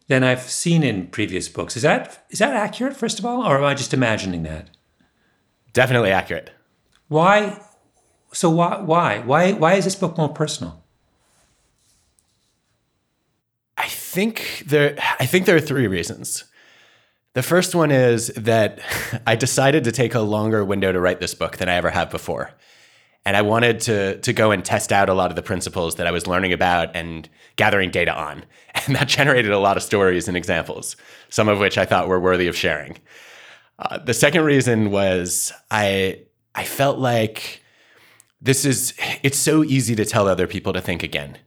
[0.08, 1.76] than I've seen in previous books.
[1.76, 2.96] Is that is that accurate?
[2.96, 4.70] First of all, or am I just imagining that?
[5.74, 6.52] Definitely accurate.
[7.08, 7.60] Why
[8.32, 10.84] so why why why why is this book more personal?
[13.78, 16.46] I think there I think there are three reasons.
[17.34, 18.80] The first one is that
[19.28, 22.10] I decided to take a longer window to write this book than I ever have
[22.10, 22.52] before.
[23.28, 26.08] And I wanted to to go and test out a lot of the principles that
[26.08, 28.46] I was learning about and gathering data on.
[28.88, 30.96] And that generated a lot of stories and examples,
[31.30, 33.00] some of which I thought were worthy of sharing.
[33.80, 36.22] Uh, the second reason was I
[36.56, 37.62] I felt like
[38.40, 41.38] this is it's so easy to tell other people to think again.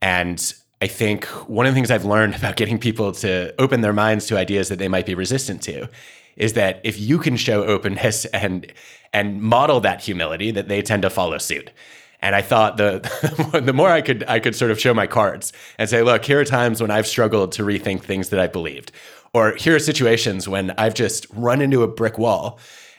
[0.00, 0.38] And
[0.80, 4.26] I think one of the things I've learned about getting people to open their minds
[4.26, 5.88] to ideas that they might be resistant to
[6.36, 8.72] is that if you can show openness and
[9.12, 11.70] and model that humility that they tend to follow suit.
[12.20, 13.00] And I thought the
[13.64, 16.40] the more I could I could sort of show my cards and say, look, here
[16.40, 18.92] are times when I've struggled to rethink things that I believed.
[19.32, 22.58] Or here are situations when I've just run into a brick wall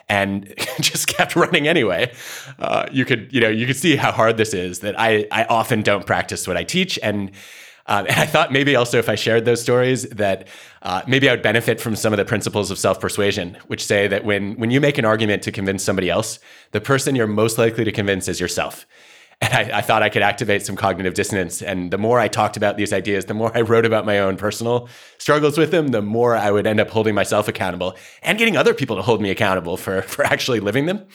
[0.09, 2.11] and just kept running anyway.
[2.59, 4.79] Uh, you could, you know, you could see how hard this is.
[4.79, 7.31] That I, I often don't practice what I teach, and
[7.88, 10.47] um, and I thought maybe also if I shared those stories that
[10.81, 14.07] uh, maybe I would benefit from some of the principles of self persuasion, which say
[14.07, 16.39] that when when you make an argument to convince somebody else,
[16.71, 18.85] the person you're most likely to convince is yourself.
[19.39, 21.61] And I, I, thought I could activate some cognitive dissonance.
[21.61, 24.35] And the more I talked about these ideas, the more I wrote about my own
[24.35, 28.57] personal struggles with them, the more I would end up holding myself accountable and getting
[28.57, 31.05] other people to hold me accountable for, for actually living them.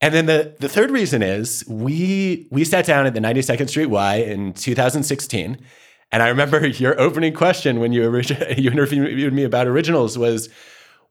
[0.00, 3.86] And then the, the third reason is we we sat down at the 92nd Street
[3.86, 5.58] Y in 2016.
[6.12, 10.48] And I remember your opening question when you, origi- you interviewed me about originals was,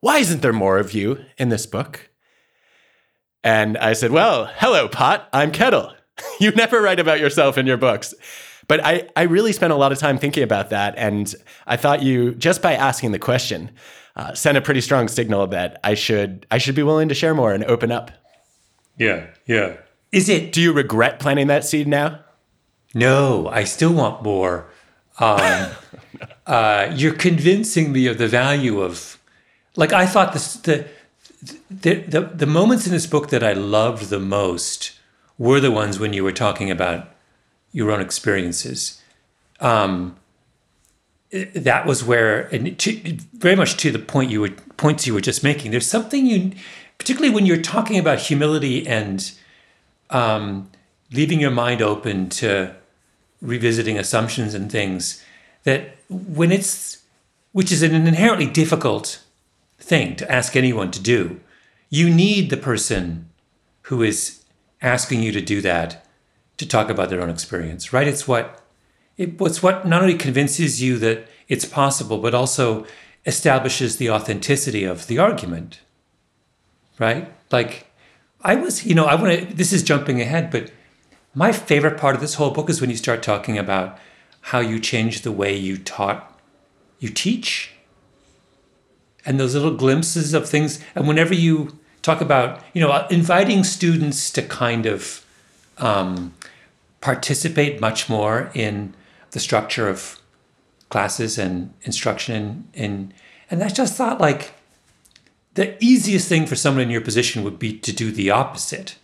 [0.00, 2.10] why isn't there more of you in this book?
[3.42, 5.94] And I said, well, hello, pot, I'm kettle.
[6.40, 8.14] you never write about yourself in your books.
[8.68, 10.94] But I, I really spent a lot of time thinking about that.
[10.96, 11.34] And
[11.66, 13.70] I thought you, just by asking the question,
[14.16, 17.34] uh, sent a pretty strong signal that I should, I should be willing to share
[17.34, 18.10] more and open up.
[18.98, 19.78] Yeah, yeah.
[20.12, 20.52] Is it?
[20.52, 22.20] Do you regret planting that seed now?
[22.94, 24.68] No, I still want more.
[25.20, 25.70] Um,
[26.46, 29.18] uh, you're convincing me of the value of,
[29.76, 30.88] like, I thought this, the,
[31.70, 34.98] the, the, the moments in this book that I loved the most
[35.38, 37.08] were the ones when you were talking about
[37.72, 39.00] your own experiences.
[39.60, 40.16] Um,
[41.30, 45.20] that was where, and to, very much to the point you were points you were
[45.20, 45.70] just making.
[45.70, 46.52] There's something you,
[46.98, 49.30] particularly when you're talking about humility and
[50.10, 50.70] um,
[51.12, 52.74] leaving your mind open to
[53.40, 55.24] revisiting assumptions and things.
[55.64, 57.02] That when it's,
[57.52, 59.22] which is an inherently difficult
[59.78, 61.40] thing to ask anyone to do,
[61.88, 63.28] you need the person
[63.82, 64.44] who is
[64.80, 66.06] asking you to do that
[66.56, 68.06] to talk about their own experience, right?
[68.06, 68.60] It's what
[69.16, 72.86] it, it's what not only convinces you that it's possible, but also
[73.26, 75.80] establishes the authenticity of the argument,
[76.98, 77.32] right?
[77.50, 77.90] Like
[78.42, 79.54] I was, you know, I want to.
[79.54, 80.70] This is jumping ahead, but
[81.34, 83.98] my favorite part of this whole book is when you start talking about
[84.42, 86.40] how you change the way you taught,
[86.98, 87.72] you teach,
[89.24, 90.80] and those little glimpses of things.
[90.94, 95.24] And whenever you talk about, you know, inviting students to kind of
[95.78, 96.34] um,
[97.00, 98.94] participate much more in
[99.30, 100.18] the structure of
[100.88, 103.14] classes and instruction, and
[103.50, 104.54] and I just thought like
[105.54, 108.96] the easiest thing for someone in your position would be to do the opposite,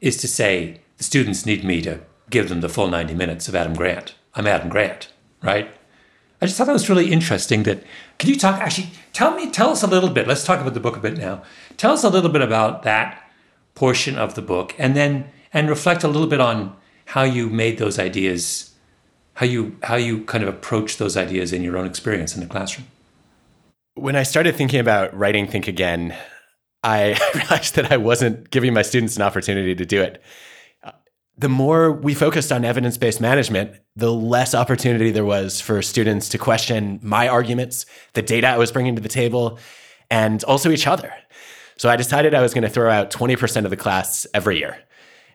[0.00, 1.98] is to say the students need me to
[2.28, 4.14] give them the full 90 minutes of Adam Grant.
[4.34, 5.08] I'm Adam Grant,
[5.42, 5.70] right?
[6.42, 7.62] I just thought that was really interesting.
[7.62, 7.82] That
[8.18, 8.60] can you talk?
[8.60, 10.28] Actually, tell me, tell us a little bit.
[10.28, 11.42] Let's talk about the book a bit now.
[11.78, 13.30] Tell us a little bit about that
[13.74, 16.76] portion of the book, and then and reflect a little bit on
[17.06, 18.74] how you made those ideas,
[19.34, 22.46] how you how you kind of approach those ideas in your own experience in the
[22.46, 22.88] classroom.
[23.94, 26.14] When I started thinking about writing Think Again,
[26.84, 30.22] I realized that I wasn't giving my students an opportunity to do it
[31.40, 36.28] the more we focused on evidence based management, the less opportunity there was for students
[36.28, 39.58] to question my arguments, the data I was bringing to the table,
[40.10, 41.12] and also each other.
[41.78, 44.76] So I decided I was going to throw out 20% of the class every year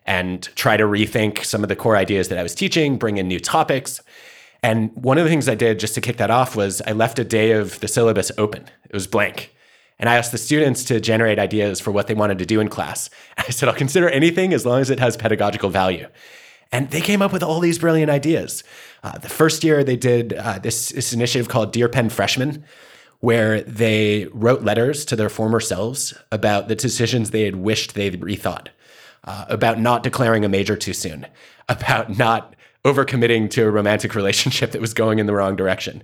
[0.04, 3.26] and try to rethink some of the core ideas that I was teaching, bring in
[3.26, 4.00] new topics.
[4.62, 7.18] And one of the things I did just to kick that off was I left
[7.18, 9.55] a day of the syllabus open, it was blank.
[9.98, 12.68] And I asked the students to generate ideas for what they wanted to do in
[12.68, 13.08] class.
[13.38, 16.08] I said, I'll consider anything as long as it has pedagogical value.
[16.72, 18.64] And they came up with all these brilliant ideas.
[19.02, 22.64] Uh, the first year, they did uh, this, this initiative called Dear Penn Freshmen,
[23.20, 28.20] where they wrote letters to their former selves about the decisions they had wished they'd
[28.20, 28.68] rethought,
[29.24, 31.26] uh, about not declaring a major too soon,
[31.68, 36.02] about not overcommitting to a romantic relationship that was going in the wrong direction,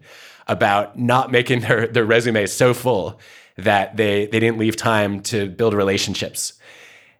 [0.48, 3.20] about not making their, their resume so full
[3.56, 6.54] that they they didn't leave time to build relationships.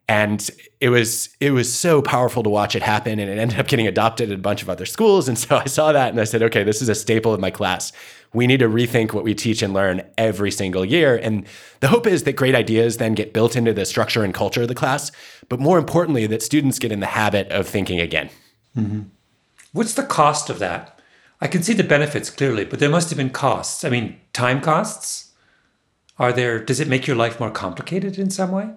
[0.08, 3.68] And it was it was so powerful to watch it happen, and it ended up
[3.68, 5.28] getting adopted at a bunch of other schools.
[5.28, 7.50] And so I saw that, and I said, okay, this is a staple of my
[7.50, 7.92] class.
[8.34, 11.16] We need to rethink what we teach and learn every single year.
[11.16, 11.46] And
[11.80, 14.68] the hope is that great ideas then get built into the structure and culture of
[14.68, 15.12] the class,
[15.48, 18.30] but more importantly, that students get in the habit of thinking again.
[18.76, 19.02] Mm-hmm.
[19.72, 20.98] What's the cost of that?
[21.40, 23.84] I can see the benefits clearly, but there must have been costs.
[23.84, 25.31] I mean, time costs
[26.22, 28.70] are there does it make your life more complicated in some way?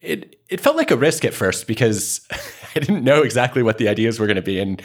[0.00, 2.26] It it felt like a risk at first because
[2.74, 4.80] I didn't know exactly what the ideas were going to be and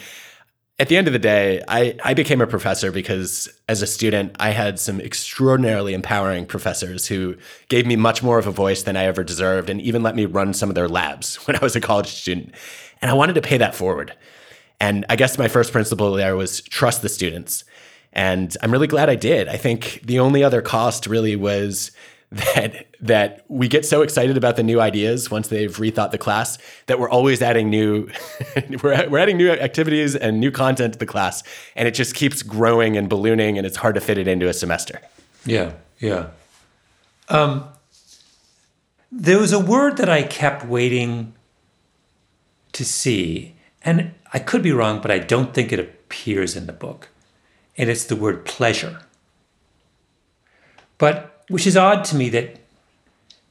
[0.79, 4.35] at the end of the day, I, I became a professor because as a student,
[4.39, 7.35] I had some extraordinarily empowering professors who
[7.69, 10.25] gave me much more of a voice than I ever deserved and even let me
[10.25, 12.53] run some of their labs when I was a college student.
[13.01, 14.15] And I wanted to pay that forward.
[14.79, 17.63] And I guess my first principle there was trust the students.
[18.13, 19.47] And I'm really glad I did.
[19.47, 21.91] I think the only other cost really was
[22.31, 26.57] that that we get so excited about the new ideas once they've rethought the class
[26.87, 28.09] that we're always adding new
[28.81, 31.43] we're, we're adding new activities and new content to the class.
[31.75, 34.53] And it just keeps growing and ballooning and it's hard to fit it into a
[34.53, 34.99] semester.
[35.45, 36.29] Yeah yeah.
[37.29, 37.69] Um,
[39.15, 41.33] there was a word that i kept waiting
[42.71, 46.73] to see and i could be wrong but i don't think it appears in the
[46.73, 47.09] book
[47.77, 48.99] and it's the word pleasure.
[50.97, 52.59] But which is odd to me that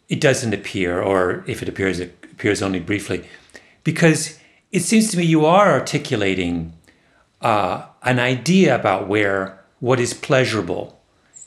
[0.09, 3.25] it doesn't appear, or if it appears, it appears only briefly,
[3.85, 4.39] because
[4.71, 6.73] it seems to me you are articulating
[7.41, 11.01] uh, an idea about where what is pleasurable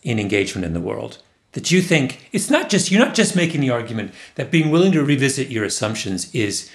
[0.04, 1.20] in engagement in the world.
[1.54, 4.92] That you think it's not just you're not just making the argument that being willing
[4.92, 6.70] to revisit your assumptions is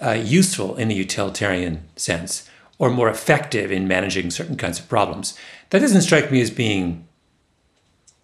[0.00, 2.48] uh, useful in a utilitarian sense,
[2.78, 5.36] or more effective in managing certain kinds of problems.
[5.70, 7.06] That doesn't strike me as being,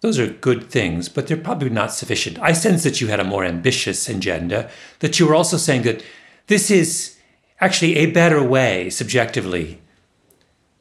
[0.01, 2.39] those are good things, but they're probably not sufficient.
[2.39, 6.03] I sense that you had a more ambitious agenda, that you were also saying that
[6.47, 7.17] this is
[7.59, 9.81] actually a better way, subjectively,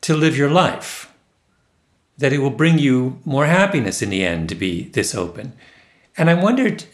[0.03, 1.13] to live your life,
[2.19, 5.53] that it will bring you more happiness in the end to be this open.
[6.17, 6.85] And I wondered,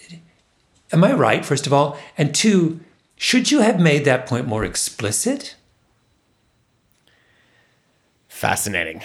[0.93, 1.99] am I right, first of all?
[2.17, 2.81] And two,
[3.17, 5.57] should you have made that point more explicit?
[8.41, 9.03] Fascinating.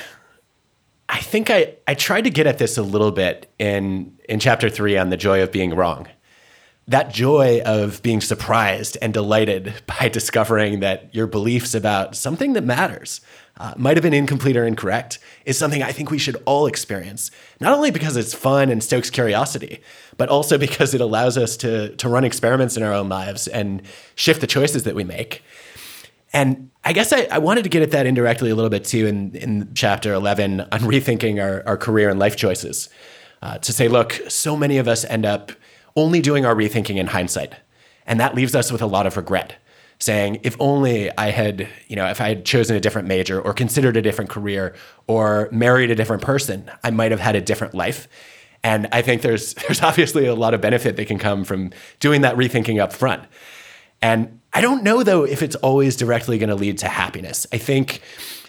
[1.10, 4.70] I think I, I tried to get at this a little bit in, in chapter
[4.70, 6.08] three on the joy of being wrong.
[6.88, 12.64] That joy of being surprised and delighted by discovering that your beliefs about something that
[12.64, 13.20] matters
[13.58, 17.30] uh, might have been incomplete or incorrect is something I think we should all experience.
[17.60, 19.82] Not only because it's fun and stokes curiosity,
[20.16, 23.82] but also because it allows us to, to run experiments in our own lives and
[24.16, 25.44] shift the choices that we make.
[26.32, 29.08] And I guess I, I, wanted to get at that indirectly a little bit too
[29.08, 32.90] in, in chapter 11 on rethinking our, our career and life choices.
[33.42, 35.52] Uh, to say, look, so many of us end up
[35.96, 37.54] only doing our rethinking in hindsight.
[38.06, 39.56] And that leaves us with a lot of regret.
[39.98, 43.54] saying, if only I had, you know, if I had chosen a different major or
[43.54, 44.76] considered a different career
[45.08, 48.08] or married a different person, I might have had a different life.
[48.64, 52.22] And I think there's there's obviously a lot of benefit that can come from doing
[52.22, 53.24] that rethinking up front.
[54.02, 57.46] And I don't know though if it's always directly going to lead to happiness.
[57.52, 58.02] I think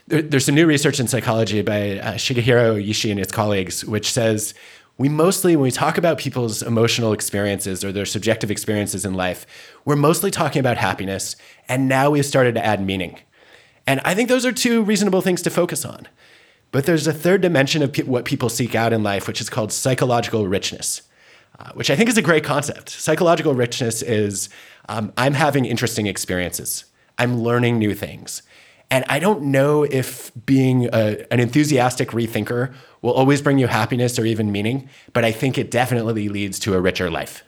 [0.07, 4.13] there, there's some new research in psychology by uh, Shigehiro Oishi and his colleagues, which
[4.13, 4.55] says
[4.99, 9.47] we mostly, when we talk about people's emotional experiences or their subjective experiences in life,
[9.85, 11.35] we're mostly talking about happiness.
[11.69, 13.19] And now we've started to add meaning.
[13.87, 16.07] And I think those are two reasonable things to focus on.
[16.71, 19.51] But there's a third dimension of pe- what people seek out in life, which is
[19.51, 21.03] called psychological richness,
[21.59, 22.91] uh, which I think is a great concept.
[22.91, 24.49] Psychological richness is
[24.89, 26.85] um, I'm having interesting experiences,
[27.19, 28.43] I'm learning new things.
[28.89, 34.17] And I don't know if being a, an enthusiastic rethinker will always bring you happiness
[34.17, 37.43] or even meaning, but I think it definitely leads to a richer life.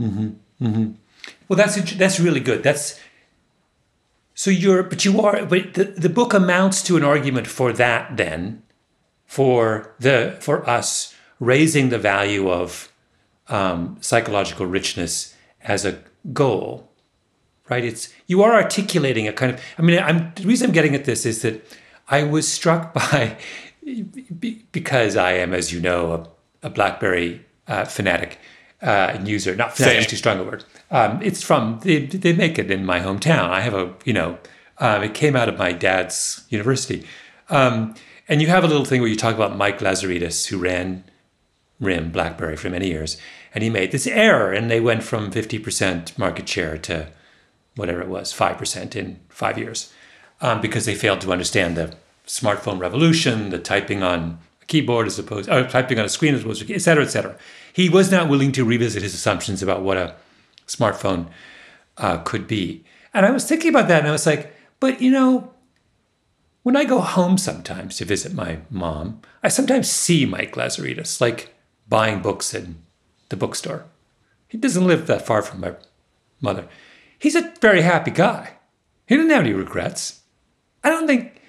[0.00, 0.30] Mm-hmm.
[0.64, 0.92] Mm-hmm.
[1.46, 2.62] Well, that's that's really good.
[2.62, 2.98] That's
[4.34, 8.16] so you're, but you are, but the, the book amounts to an argument for that.
[8.16, 8.62] Then,
[9.26, 12.90] for the for us raising the value of
[13.48, 15.98] um, psychological richness as a
[16.32, 16.88] goal,
[17.68, 17.84] right?
[17.84, 19.60] It's you are articulating a kind of.
[19.78, 21.64] I mean, I'm the reason I'm getting at this is that
[22.08, 23.36] I was struck by
[24.72, 26.12] because I am, as you know,
[26.62, 28.38] a, a BlackBerry uh, fanatic
[28.82, 29.54] uh, user.
[29.54, 30.64] Not fanatic is too strong a word.
[30.90, 33.50] Um, it's from they, they make it in my hometown.
[33.50, 34.38] I have a you know
[34.78, 37.06] um, it came out of my dad's university,
[37.48, 37.94] um,
[38.28, 41.04] and you have a little thing where you talk about Mike Lazaridis who ran
[41.80, 43.16] RIM BlackBerry for many years,
[43.54, 47.08] and he made this error, and they went from fifty percent market share to
[47.76, 49.92] whatever it was five percent in five years
[50.40, 51.94] um, because they failed to understand the
[52.26, 56.42] smartphone revolution, the typing on a keyboard as opposed, or typing on a screen as
[56.42, 57.36] opposed to, et cetera, et cetera.
[57.72, 60.14] He was not willing to revisit his assumptions about what a
[60.66, 61.28] smartphone
[61.96, 62.84] uh, could be.
[63.14, 65.54] And I was thinking about that, and I was like, but you know,
[66.62, 71.54] when I go home sometimes to visit my mom, I sometimes see Mike Lazaridis, like
[71.88, 72.82] buying books in
[73.28, 73.84] the bookstore.
[74.48, 75.74] He doesn't live that far from my
[76.40, 76.68] mother.
[77.18, 78.54] He's a very happy guy.
[79.06, 80.20] He didn't have any regrets.
[80.84, 81.40] I don't think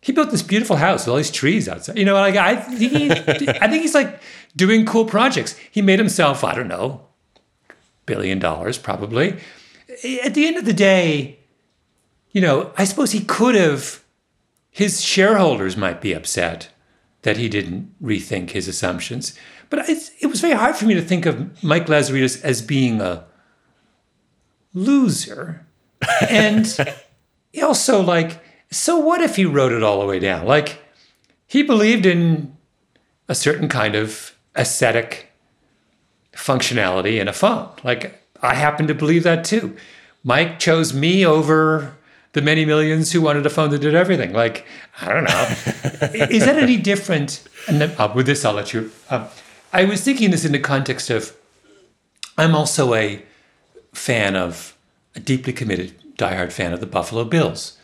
[0.00, 1.96] he built this beautiful house with all these trees outside.
[1.96, 4.20] You know, like I he, I think he's like
[4.56, 5.56] doing cool projects.
[5.70, 7.06] He made himself, I don't know,
[8.06, 9.38] billion dollars probably.
[10.22, 11.38] At the end of the day,
[12.32, 14.02] you know, I suppose he could have.
[14.70, 16.68] His shareholders might be upset
[17.22, 19.38] that he didn't rethink his assumptions,
[19.74, 23.24] but it was very hard for me to think of Mike Lazaridis as being a
[24.72, 25.66] loser,
[26.30, 26.78] and
[27.60, 30.46] also like so what if he wrote it all the way down?
[30.46, 30.80] Like
[31.48, 32.56] he believed in
[33.28, 35.32] a certain kind of aesthetic
[36.32, 37.68] functionality in a phone.
[37.82, 39.76] Like I happen to believe that too.
[40.22, 41.96] Mike chose me over
[42.32, 44.32] the many millions who wanted a phone that did everything.
[44.32, 44.66] Like
[45.00, 45.48] I don't know.
[46.30, 47.42] Is that any different?
[47.66, 48.92] And then, uh, with this, I'll let you.
[49.10, 49.26] Um,
[49.74, 51.36] I was thinking this in the context of
[52.38, 53.22] I'm also a
[53.92, 54.76] fan of
[55.14, 57.76] a deeply committed, diehard fan of the Buffalo Bills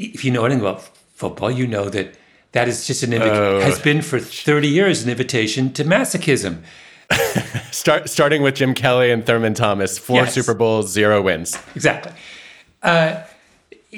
[0.00, 0.82] if you know anything about
[1.14, 2.14] football, you know that
[2.52, 6.62] that is just an invitation, uh, has been for 30 years an invitation to masochism.
[7.70, 10.34] Start, starting with Jim Kelly and Thurman Thomas, four yes.
[10.34, 11.58] Super Bowls, zero wins.
[11.74, 12.12] Exactly.
[12.82, 13.22] Uh,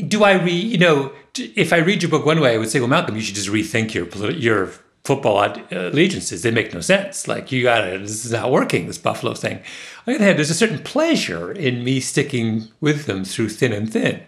[0.09, 2.81] do I read, you know, if I read your book one way, I would say,
[2.81, 4.73] well, Malcolm, you should just rethink your your
[5.05, 6.43] football allegiances.
[6.43, 7.27] They make no sense.
[7.27, 9.59] Like you got to, this is not working, this Buffalo thing.
[9.59, 9.63] On
[10.07, 13.93] the other hand, there's a certain pleasure in me sticking with them through thin and
[13.93, 14.23] thin.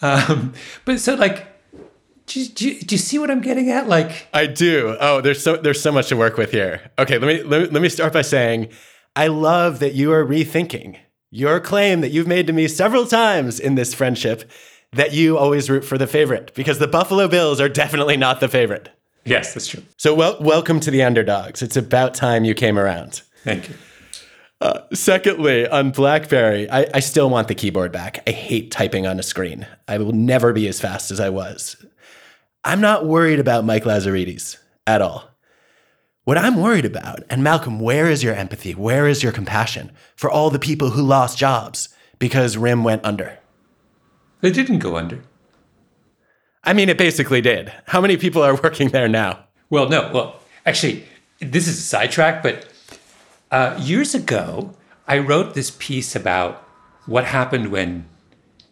[0.00, 1.46] Um, but so like,
[2.26, 3.88] do, do, do, you see what I'm getting at?
[3.88, 4.96] Like, I do.
[5.00, 6.90] Oh, there's so there's so much to work with here.
[6.98, 8.68] Okay, let me let me, let me start by saying,
[9.16, 10.98] I love that you are rethinking
[11.30, 14.50] your claim that you've made to me several times in this friendship
[14.92, 18.48] that you always root for the favorite because the Buffalo Bills are definitely not the
[18.48, 18.90] favorite.
[19.24, 19.82] Yes, that's true.
[19.98, 21.62] So, well, welcome to the underdogs.
[21.62, 23.22] It's about time you came around.
[23.44, 23.74] Thank you.
[24.60, 28.22] Uh, secondly, on BlackBerry, I, I still want the keyboard back.
[28.28, 29.66] I hate typing on a screen.
[29.88, 31.84] I will never be as fast as I was.
[32.64, 35.28] I'm not worried about Mike Lazaridis at all.
[36.24, 38.72] What I'm worried about, and Malcolm, where is your empathy?
[38.72, 41.88] Where is your compassion for all the people who lost jobs
[42.20, 43.40] because RIM went under?
[44.40, 45.24] They didn't go under.
[46.64, 47.72] I mean, it basically did.
[47.86, 49.40] How many people are working there now?
[49.70, 50.10] Well, no.
[50.12, 51.04] Well, actually,
[51.40, 52.68] this is a sidetrack, but
[53.50, 54.74] uh, years ago,
[55.06, 56.66] I wrote this piece about
[57.06, 58.06] what happened when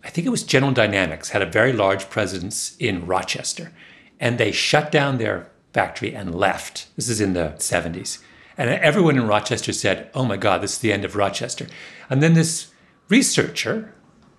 [0.05, 3.73] I think it was General Dynamics had a very large presence in Rochester,
[4.19, 6.87] and they shut down their factory and left.
[6.97, 8.19] This is in the 70s.
[8.57, 11.67] And everyone in Rochester said, Oh my God, this is the end of Rochester.
[12.09, 12.73] And then this
[13.09, 13.93] researcher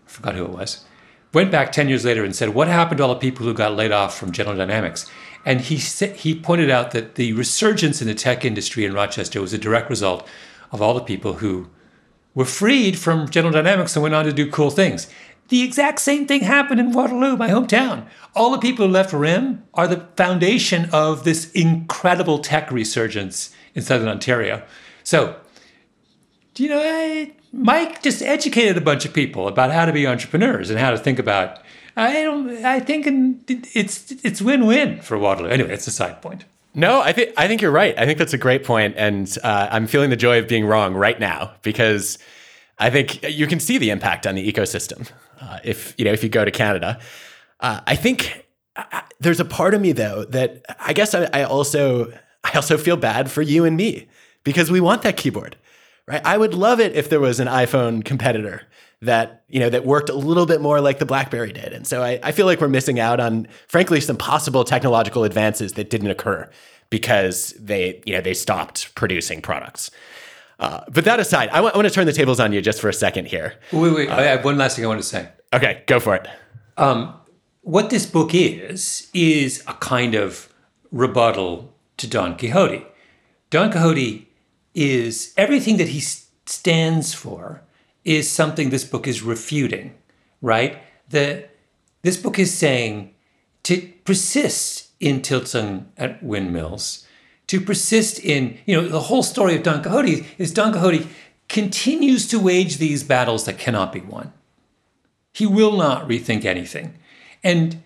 [0.05, 0.85] I forgot who it was,
[1.33, 3.75] went back 10 years later and said, What happened to all the people who got
[3.75, 5.09] laid off from General Dynamics?
[5.45, 9.53] And he, he pointed out that the resurgence in the tech industry in Rochester was
[9.53, 10.27] a direct result
[10.71, 11.67] of all the people who
[12.35, 15.07] were freed from General Dynamics and went on to do cool things.
[15.49, 18.07] The exact same thing happened in Waterloo, my hometown.
[18.35, 23.81] All the people who left RIM are the foundation of this incredible tech resurgence in
[23.81, 24.63] Southern Ontario.
[25.03, 25.35] So,
[26.53, 30.07] do you know, I, Mike just educated a bunch of people about how to be
[30.07, 31.59] entrepreneurs and how to think about.
[31.97, 32.63] I don't.
[32.63, 33.05] I think
[33.75, 35.49] it's it's win-win for Waterloo.
[35.49, 36.45] Anyway, it's a side point.
[36.73, 37.97] No, I think I think you're right.
[37.97, 40.93] I think that's a great point, and uh, I'm feeling the joy of being wrong
[40.93, 42.17] right now because
[42.79, 46.23] I think you can see the impact on the ecosystem uh, if you know if
[46.23, 46.99] you go to Canada.
[47.59, 48.45] Uh, I think
[48.77, 52.77] uh, there's a part of me though that I guess I, I also I also
[52.77, 54.07] feel bad for you and me
[54.45, 55.57] because we want that keyboard,
[56.11, 56.21] right?
[56.25, 58.63] I would love it if there was an iPhone competitor
[59.01, 61.73] that you know that worked a little bit more like the BlackBerry did.
[61.73, 65.73] And so I, I feel like we're missing out on, frankly, some possible technological advances
[65.73, 66.49] that didn't occur
[66.89, 69.89] because they you know they stopped producing products.
[70.59, 72.79] Uh, but that aside, I, w- I want to turn the tables on you just
[72.79, 73.55] for a second here.
[73.71, 74.09] Wait, wait.
[74.09, 75.27] Uh, I have one last thing I want to say.
[75.53, 76.27] Okay, go for it.
[76.77, 77.15] Um,
[77.61, 80.53] what this book is is a kind of
[80.91, 82.85] rebuttal to Don Quixote.
[83.49, 84.30] Don Quixote
[84.73, 87.61] is everything that he stands for
[88.03, 89.93] is something this book is refuting,
[90.41, 90.79] right?
[91.09, 91.47] The,
[92.01, 93.13] this book is saying
[93.63, 97.07] to persist in tilting at windmills,
[97.47, 101.07] to persist in, you know, the whole story of Don Quixote is Don Quixote
[101.49, 104.31] continues to wage these battles that cannot be won.
[105.33, 106.97] He will not rethink anything.
[107.43, 107.83] And,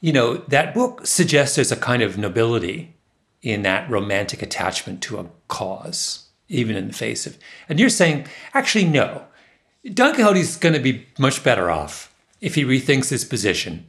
[0.00, 2.91] you know, that book suggests there's a kind of nobility
[3.42, 7.36] in that romantic attachment to a cause, even in the face of.
[7.68, 9.24] And you're saying, actually, no.
[9.92, 13.86] Don Quixote's going to be much better off if he rethinks his position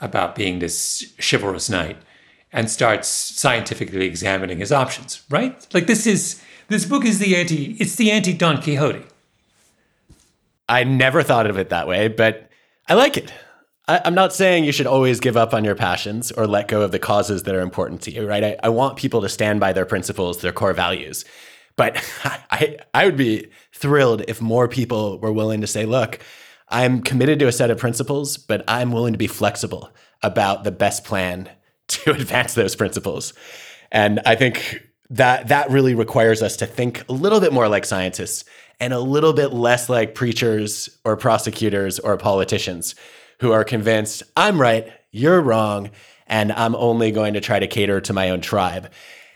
[0.00, 1.96] about being this chivalrous knight
[2.52, 5.66] and starts scientifically examining his options, right?
[5.72, 9.04] Like this is this book is the anti it's the anti Don Quixote.
[10.68, 12.50] I never thought of it that way, but
[12.88, 13.32] I like it.
[13.92, 16.80] I, am not saying you should always give up on your passions or let go
[16.80, 18.42] of the causes that are important to you, right?
[18.42, 21.26] I, I want people to stand by their principles, their core values.
[21.76, 22.02] But
[22.50, 26.20] I, I would be thrilled if more people were willing to say, look,
[26.70, 29.90] I'm committed to a set of principles, but I'm willing to be flexible
[30.22, 31.50] about the best plan
[31.88, 33.34] to advance those principles.
[33.90, 37.84] And I think that that really requires us to think a little bit more like
[37.84, 38.46] scientists
[38.80, 42.94] and a little bit less like preachers or prosecutors or politicians
[43.42, 45.90] who are convinced I'm right, you're wrong,
[46.28, 48.90] and I'm only going to try to cater to my own tribe.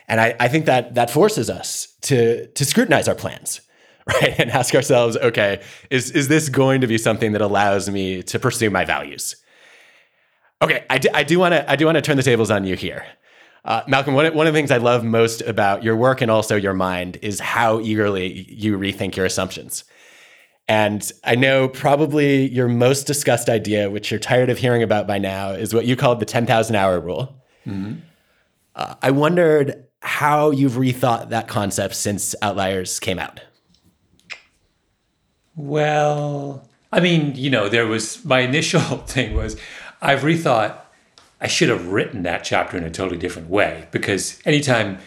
[0.08, 3.60] And I, I think that that forces us to to scrutinize our plans,
[4.06, 4.38] right?
[4.38, 8.38] And ask ourselves, okay, is is this going to be something that allows me to
[8.38, 9.36] pursue my values?
[10.62, 13.04] Okay, I do, want to I do want to turn the tables on you here.
[13.64, 16.56] Uh, Malcolm, one, one of the things I love most about your work and also
[16.56, 19.84] your mind is how eagerly you rethink your assumptions.
[20.68, 25.18] And I know probably your most discussed idea, which you're tired of hearing about by
[25.18, 27.40] now, is what you called the 10,000 hour rule.
[27.66, 28.00] Mm-hmm.
[28.74, 33.40] Uh, I wondered how you've rethought that concept since Outliers came out.
[35.54, 39.56] Well, I mean, you know, there was my initial thing was
[40.02, 40.78] I've rethought
[41.40, 44.98] I should have written that chapter in a totally different way because anytime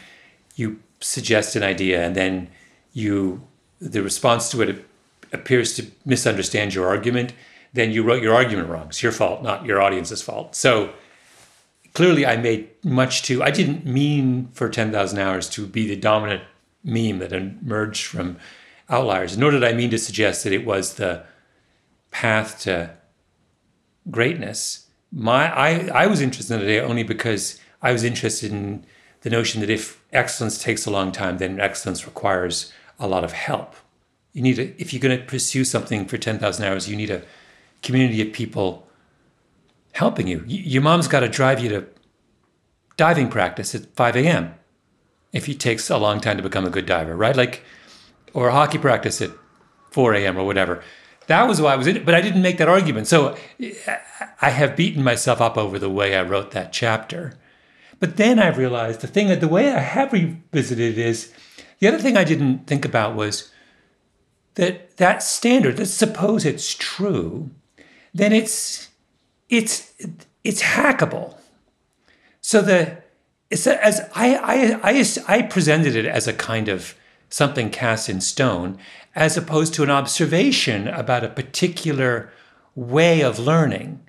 [0.56, 2.50] you suggest an idea and then
[2.94, 3.48] you
[3.80, 4.86] the response to it
[5.32, 7.34] appears to misunderstand your argument,
[7.74, 8.88] then you wrote your argument wrong.
[8.88, 10.56] It's your fault, not your audience's fault.
[10.56, 10.94] So
[11.94, 13.44] clearly I made much too.
[13.44, 16.44] I didn't mean for 10,000 hours to be the dominant
[16.84, 18.38] meme that emerged from
[18.90, 21.24] outliers, nor did I mean to suggest that it was the
[22.12, 22.92] path to
[24.10, 24.88] greatness.
[25.12, 28.86] My, I, I was interested in it only because I was interested in
[29.22, 33.32] the notion that if excellence takes a long time, then excellence requires a lot of
[33.34, 33.76] help.
[34.34, 37.24] You need a, if you're going to pursue something for 10,000 hours, you need a
[37.82, 38.88] community of people
[39.94, 40.44] helping you.
[40.48, 41.88] Your mom's got to drive you to
[42.98, 44.54] diving practice at 5 a.m.
[45.32, 47.36] if it takes a long time to become a good diver, right?
[47.36, 47.64] Like,
[48.34, 49.32] or hockey practice at
[49.92, 50.38] 4 a.m.
[50.38, 50.84] or whatever.
[51.28, 53.08] That was why I was in it, but I didn't make that argument.
[53.08, 53.38] So
[54.42, 57.38] I have beaten myself up over the way I wrote that chapter.
[58.00, 61.32] But then I realized the thing that the way I have revisited is
[61.80, 63.52] the other thing I didn't think about was
[64.60, 67.50] that that standard, let's suppose it's true,
[68.14, 68.90] then it's
[69.48, 69.94] it's
[70.44, 71.38] it's hackable.
[72.42, 72.98] So the
[73.50, 75.06] it's a, as I, I I
[75.38, 76.94] I presented it as a kind of
[77.30, 78.78] something cast in stone,
[79.16, 82.30] as opposed to an observation about a particular
[82.76, 84.02] way of learning.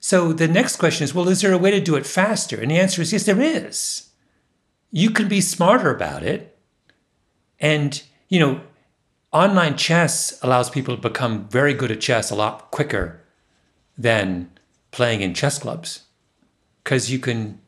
[0.00, 2.60] So the next question is well, is there a way to do it faster?
[2.60, 4.10] And the answer is yes, there is.
[4.90, 6.58] You can be smarter about it.
[7.58, 8.60] And, you know,
[9.32, 13.20] online chess allows people to become very good at chess a lot quicker
[13.96, 14.50] than
[14.90, 16.04] playing in chess clubs
[16.82, 17.60] because you can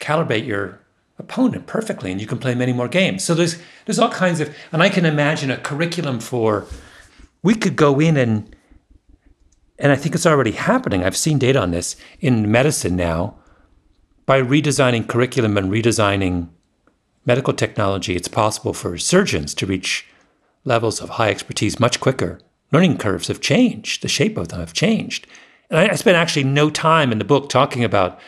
[0.00, 0.80] calibrate your
[1.18, 3.22] opponent perfectly and you can play many more games.
[3.22, 6.66] So there's there's all kinds of and I can imagine a curriculum for
[7.42, 8.56] we could go in and
[9.78, 11.04] and I think it's already happening.
[11.04, 13.36] I've seen data on this in medicine now.
[14.26, 16.48] By redesigning curriculum and redesigning
[17.24, 20.06] medical technology, it's possible for surgeons to reach
[20.64, 22.40] levels of high expertise much quicker.
[22.72, 25.26] Learning curves have changed, the shape of them have changed.
[25.68, 28.20] And I, I spent actually no time in the book talking about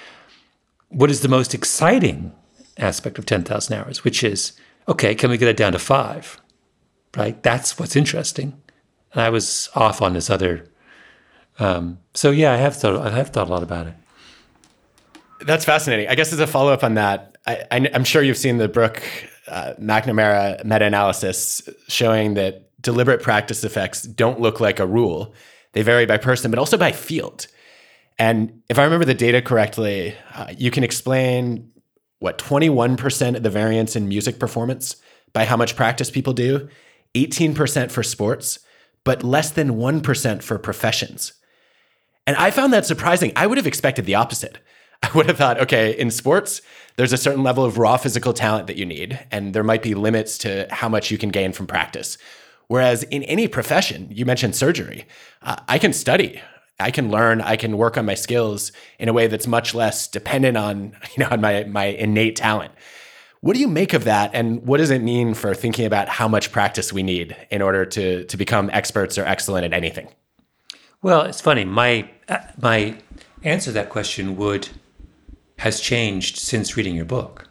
[0.89, 2.33] what is the most exciting
[2.79, 4.53] aspect of 10,000 hours, which is
[4.89, 6.41] okay, can we get it down to five?
[7.17, 7.41] Right?
[7.43, 8.61] That's what's interesting.
[9.13, 10.69] And I was off on this other.
[11.59, 13.95] Um, so yeah, I have thought I have thought a lot about it.
[15.41, 16.09] That's fascinating.
[16.09, 19.03] I guess as a follow up on that, I, am sure you've seen the Brooke
[19.49, 25.35] uh, Macnamara meta analysis showing that deliberate practice effects don't look like a rule.
[25.73, 27.47] They vary by person, but also by field.
[28.19, 31.71] And if I remember the data correctly, uh, you can explain
[32.19, 34.97] what 21% of the variance in music performance
[35.33, 36.69] by how much practice people do,
[37.15, 38.59] 18% for sports,
[39.05, 41.33] but less than 1% for professions.
[42.27, 43.33] And I found that surprising.
[43.35, 44.59] I would have expected the opposite.
[45.03, 46.63] I would have thought, okay, in sports,
[46.97, 49.95] there's a certain level of raw physical talent that you need, and there might be
[49.95, 52.19] limits to how much you can gain from practice.
[52.69, 55.07] Whereas in any profession, you mentioned surgery,
[55.43, 56.41] uh, I can study,
[56.81, 60.09] I can learn, I can work on my skills in a way that's much less
[60.09, 62.73] dependent on, you know, on my my innate talent.
[63.41, 66.29] What do you make of that and what does it mean for thinking about how
[66.29, 70.09] much practice we need in order to to become experts or excellent at anything?
[71.03, 71.65] Well, it's funny.
[71.65, 72.97] My uh, my
[73.43, 74.69] answer to that question would
[75.63, 77.49] has changed since reading your book.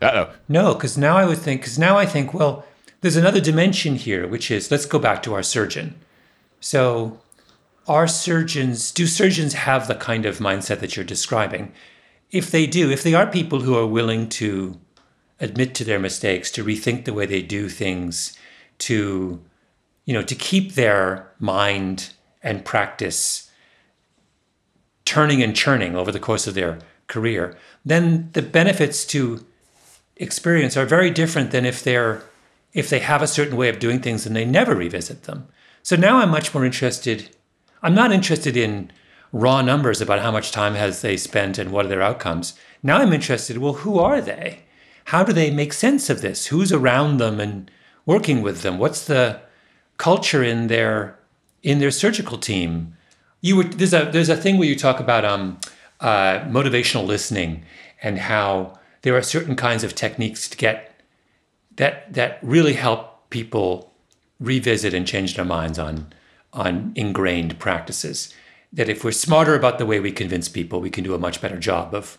[0.00, 0.30] Uh-oh.
[0.48, 2.64] No, cuz now I would think cuz now I think, well,
[3.00, 5.96] there's another dimension here, which is let's go back to our surgeon.
[6.60, 7.20] So
[7.88, 11.72] are surgeons, do surgeons have the kind of mindset that you're describing?
[12.30, 14.78] If they do, if they are people who are willing to
[15.40, 18.38] admit to their mistakes, to rethink the way they do things,
[18.78, 19.42] to,
[20.04, 22.12] you know, to keep their mind
[22.42, 23.50] and practice
[25.04, 29.44] turning and churning over the course of their career, then the benefits to
[30.16, 32.22] experience are very different than if they're
[32.72, 35.46] if they have a certain way of doing things and they never revisit them.
[35.82, 37.28] So now I'm much more interested
[37.82, 38.90] I'm not interested in
[39.32, 42.54] raw numbers about how much time has they spent and what are their outcomes.
[42.82, 44.60] Now I'm interested, well, who are they?
[45.06, 46.46] How do they make sense of this?
[46.46, 47.70] Who's around them and
[48.06, 48.78] working with them?
[48.78, 49.40] What's the
[49.96, 51.18] culture in their
[51.62, 52.96] in their surgical team?
[53.40, 55.58] You were there's a there's a thing where you talk about um,
[56.02, 57.64] uh, motivational listening
[58.02, 61.00] and how there are certain kinds of techniques to get
[61.76, 63.94] that that really help people
[64.38, 66.12] revisit and change their minds on
[66.52, 68.34] on ingrained practices.
[68.72, 71.40] That if we're smarter about the way we convince people, we can do a much
[71.40, 72.18] better job of,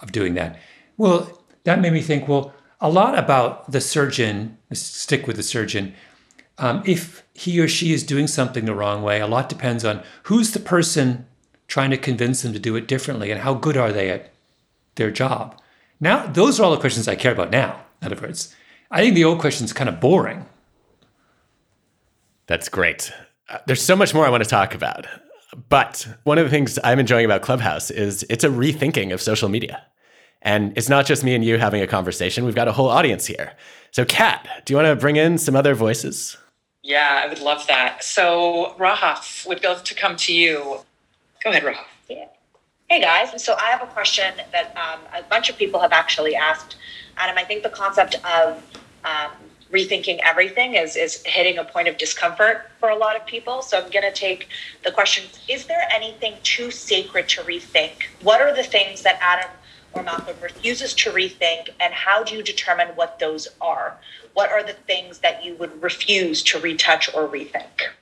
[0.00, 0.58] of doing that.
[0.96, 5.94] Well, that made me think well, a lot about the surgeon, stick with the surgeon.
[6.58, 10.02] Um, if he or she is doing something the wrong way, a lot depends on
[10.24, 11.26] who's the person
[11.68, 14.32] trying to convince them to do it differently and how good are they at
[14.94, 15.60] their job.
[16.00, 18.54] Now, those are all the questions I care about now, in other words.
[18.90, 20.46] I think the old question's kind of boring.
[22.46, 23.12] That's great.
[23.48, 25.06] Uh, there's so much more I want to talk about.
[25.68, 29.48] But one of the things I'm enjoying about Clubhouse is it's a rethinking of social
[29.48, 29.82] media.
[30.42, 33.26] And it's not just me and you having a conversation, we've got a whole audience
[33.26, 33.54] here.
[33.90, 36.36] So, Kat, do you want to bring in some other voices?
[36.82, 38.04] Yeah, I would love that.
[38.04, 40.80] So, Rahaf, would love to come to you.
[41.46, 41.84] Go ahead, Rahaf.
[42.08, 42.26] Yeah.
[42.90, 46.34] Hey guys, so I have a question that um, a bunch of people have actually
[46.34, 46.74] asked.
[47.16, 48.64] Adam, I think the concept of
[49.04, 49.30] um,
[49.70, 53.62] rethinking everything is is hitting a point of discomfort for a lot of people.
[53.62, 54.48] So I'm going to take
[54.82, 57.92] the question: Is there anything too sacred to rethink?
[58.22, 59.50] What are the things that Adam
[59.92, 63.96] or Malcolm refuses to rethink, and how do you determine what those are?
[64.34, 67.92] What are the things that you would refuse to retouch or rethink?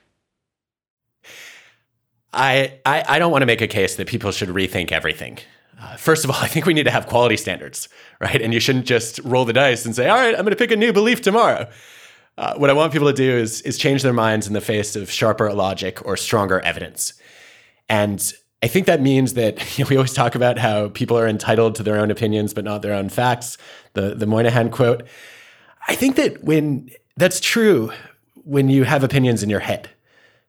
[2.35, 5.39] I, I, I don't want to make a case that people should rethink everything.
[5.79, 7.89] Uh, first of all, I think we need to have quality standards,
[8.19, 8.41] right?
[8.41, 10.71] And you shouldn't just roll the dice and say, all right, I'm going to pick
[10.71, 11.69] a new belief tomorrow.
[12.37, 14.95] Uh, what I want people to do is, is change their minds in the face
[14.95, 17.13] of sharper logic or stronger evidence.
[17.87, 21.27] And I think that means that you know, we always talk about how people are
[21.27, 23.57] entitled to their own opinions, but not their own facts,
[23.93, 25.03] the, the Moynihan quote.
[25.87, 27.91] I think that when that's true
[28.43, 29.89] when you have opinions in your head.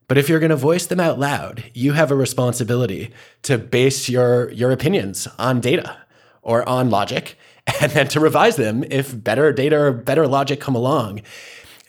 [0.07, 3.11] But if you're going to voice them out loud, you have a responsibility
[3.43, 5.97] to base your your opinions on data
[6.41, 7.37] or on logic
[7.81, 11.21] and then to revise them if better data or better logic come along.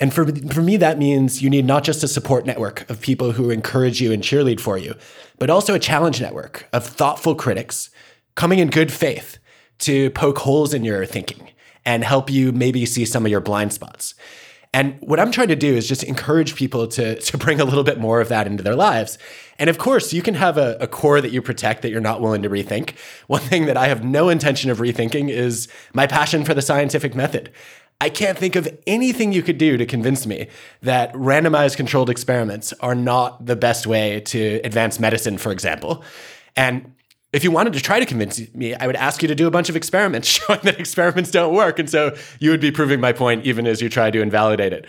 [0.01, 3.33] And for, for me, that means you need not just a support network of people
[3.33, 4.95] who encourage you and cheerlead for you,
[5.39, 7.91] but also a challenge network of thoughtful critics
[8.37, 9.39] coming in good faith
[9.79, 11.51] to poke holes in your thinking
[11.85, 14.15] and help you maybe see some of your blind spots.
[14.75, 17.85] And what I'm trying to do is just encourage people to, to bring a little
[17.85, 19.19] bit more of that into their lives.
[19.59, 22.21] And of course, you can have a, a, core that you protect that you're not
[22.21, 22.95] willing to rethink.
[23.29, 27.15] One thing that I have no intention of rethinking is my passion for the scientific
[27.15, 27.51] method.
[28.01, 30.49] I can't think of anything you could do to convince me
[30.83, 36.05] that randomized controlled experiments are not the best way to advance medicine, for example.
[36.55, 36.93] And
[37.33, 39.51] if you wanted to try to convince me, I would ask you to do a
[39.51, 41.79] bunch of experiments showing that experiments don't work.
[41.79, 44.87] And so you would be proving my point even as you try to invalidate it.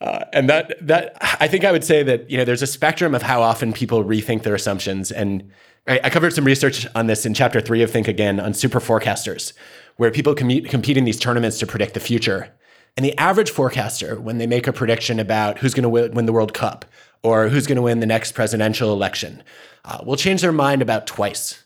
[0.00, 3.14] Uh, and that that I think I would say that you know there's a spectrum
[3.14, 5.12] of how often people rethink their assumptions.
[5.12, 5.50] And
[5.86, 8.80] I, I covered some research on this in chapter three of Think Again on super
[8.80, 9.52] forecasters,
[9.96, 12.50] where people com- compete in these tournaments to predict the future.
[12.96, 16.32] And the average forecaster, when they make a prediction about who's going to win the
[16.32, 16.86] World Cup
[17.22, 19.42] or who's going to win the next presidential election,
[19.84, 21.62] uh, will change their mind about twice.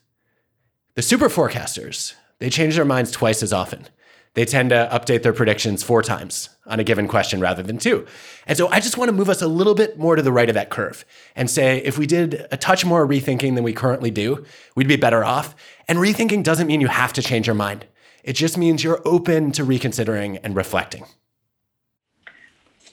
[0.95, 3.89] The super forecasters, they change their minds twice as often.
[4.35, 8.07] They tend to update their predictions four times on a given question rather than two.
[8.47, 10.49] And so I just want to move us a little bit more to the right
[10.49, 11.05] of that curve
[11.35, 14.45] and say if we did a touch more rethinking than we currently do,
[14.77, 15.57] we'd be better off.
[15.89, 17.87] And rethinking doesn't mean you have to change your mind.
[18.23, 21.07] It just means you're open to reconsidering and reflecting.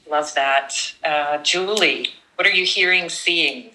[0.10, 0.94] Love that.
[1.04, 3.72] Uh, Julie, what are you hearing, seeing?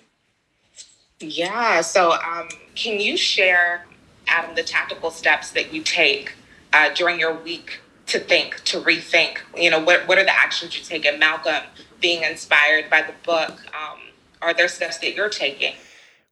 [1.19, 3.86] Yeah, so um, can you share,
[4.27, 6.35] Adam, the tactical steps that you take
[6.73, 9.39] uh, during your week to think, to rethink?
[9.57, 11.05] You know, what, what are the actions you take?
[11.05, 11.65] And Malcolm,
[12.01, 13.99] being inspired by the book, um,
[14.43, 15.75] are there steps that you're taking?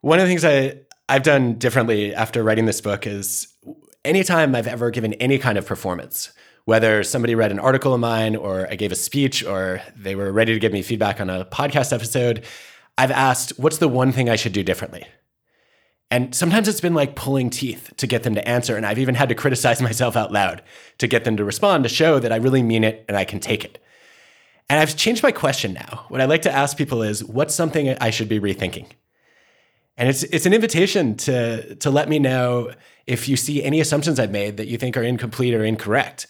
[0.00, 3.48] One of the things I, I've done differently after writing this book is
[4.04, 6.32] anytime I've ever given any kind of performance,
[6.64, 10.32] whether somebody read an article of mine or I gave a speech or they were
[10.32, 12.44] ready to give me feedback on a podcast episode,
[12.96, 15.06] I've asked, what's the one thing I should do differently?
[16.14, 18.76] And sometimes it's been like pulling teeth to get them to answer.
[18.76, 20.62] And I've even had to criticize myself out loud
[20.98, 23.40] to get them to respond to show that I really mean it and I can
[23.40, 23.82] take it.
[24.70, 26.04] And I've changed my question now.
[26.10, 28.86] What I like to ask people is, what's something I should be rethinking?
[29.96, 32.72] And it's it's an invitation to to let me know
[33.08, 36.28] if you see any assumptions I've made that you think are incomplete or incorrect.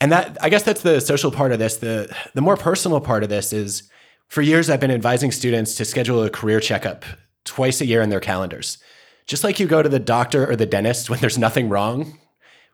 [0.00, 1.76] And that I guess that's the social part of this.
[1.76, 3.88] The the more personal part of this is
[4.26, 7.04] for years I've been advising students to schedule a career checkup
[7.48, 8.78] twice a year in their calendars.
[9.26, 12.18] Just like you go to the doctor or the dentist when there's nothing wrong,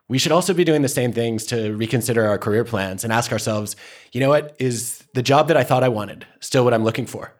[0.07, 3.31] we should also be doing the same things to reconsider our career plans and ask
[3.31, 3.75] ourselves,
[4.11, 7.07] you know what, is the job that I thought I wanted still what I'm looking
[7.07, 7.33] for?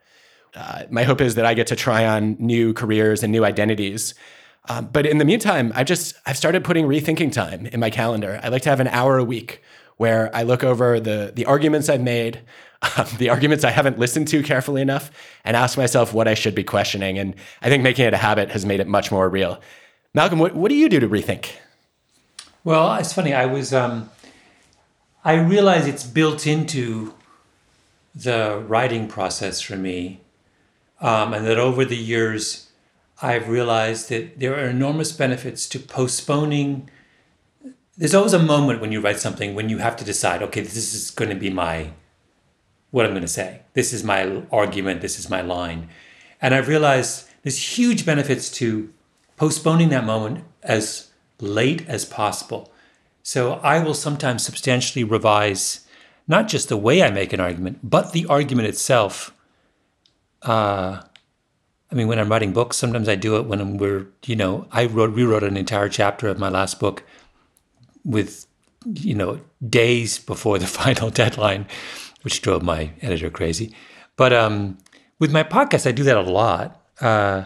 [0.55, 4.15] Uh, my hope is that I get to try on new careers and new identities.
[4.67, 8.39] Um, but in the meantime, I just I've started putting rethinking time in my calendar.
[8.41, 9.61] I like to have an hour a week
[9.97, 12.41] where I look over the the arguments I've made,
[12.81, 15.11] um, the arguments I haven't listened to carefully enough,
[15.43, 17.17] and ask myself what I should be questioning.
[17.17, 19.61] And I think making it a habit has made it much more real.
[20.13, 21.51] Malcolm, what, what do you do to rethink?
[22.63, 23.33] Well, it's funny.
[23.33, 24.09] I was um,
[25.23, 27.13] I realize it's built into
[28.13, 30.21] the writing process for me
[31.01, 32.69] um, and that over the years,
[33.21, 36.89] I've realized that there are enormous benefits to postponing.
[37.97, 40.93] There's always a moment when you write something when you have to decide, okay, this
[40.93, 41.91] is going to be my,
[42.95, 43.59] what I'm going to say.
[43.73, 45.01] This is my argument.
[45.01, 45.89] This is my line.
[46.41, 48.93] And I've realized there's huge benefits to
[49.35, 51.11] postponing that moment as
[51.41, 52.71] late as possible.
[53.21, 55.85] So I will sometimes substantially revise
[56.25, 59.33] not just the way I make an argument, but the argument itself
[60.43, 61.01] uh,
[61.91, 64.85] I mean, when I'm writing books, sometimes I do it when we're, you know, I
[64.85, 67.03] wrote, rewrote an entire chapter of my last book
[68.05, 68.47] with,
[68.85, 71.65] you know, days before the final deadline,
[72.25, 73.73] which drove my editor crazy.
[74.17, 74.77] But um,
[75.19, 76.81] with my podcast, I do that a lot.
[76.99, 77.45] Uh,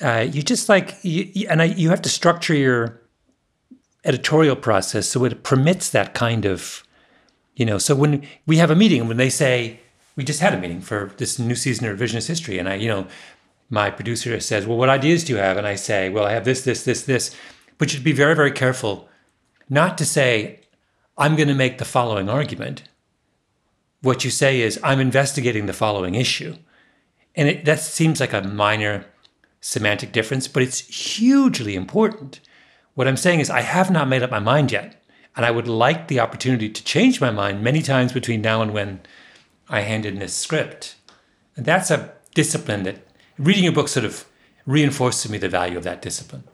[0.00, 3.02] uh, you just like, you, and I, you have to structure your
[4.04, 6.82] editorial process so it permits that kind of,
[7.54, 9.80] you know, so when we have a meeting, when they say,
[10.20, 12.88] we just had a meeting for this new season of revisionist history and i you
[12.88, 13.06] know
[13.70, 16.44] my producer says well what ideas do you have and i say well i have
[16.44, 17.34] this this this this
[17.78, 19.08] but you'd be very very careful
[19.70, 20.60] not to say
[21.16, 22.82] i'm going to make the following argument
[24.02, 26.54] what you say is i'm investigating the following issue
[27.34, 29.04] and it, that seems like a minor
[29.60, 32.40] semantic difference but it's hugely important
[32.94, 35.00] what i'm saying is i have not made up my mind yet
[35.36, 38.72] And I would like the opportunity to change my mind many times between now and
[38.72, 39.00] when
[39.68, 40.96] I hand in this script.
[41.56, 43.06] And that's a discipline that
[43.38, 44.24] reading your book sort of
[44.66, 46.44] reinforced to me the value of that discipline.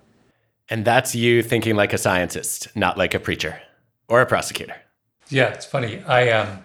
[0.68, 3.60] And that's you thinking like a scientist, not like a preacher
[4.08, 4.76] or a prosecutor.
[5.30, 6.02] Yeah, it's funny.
[6.02, 6.58] I um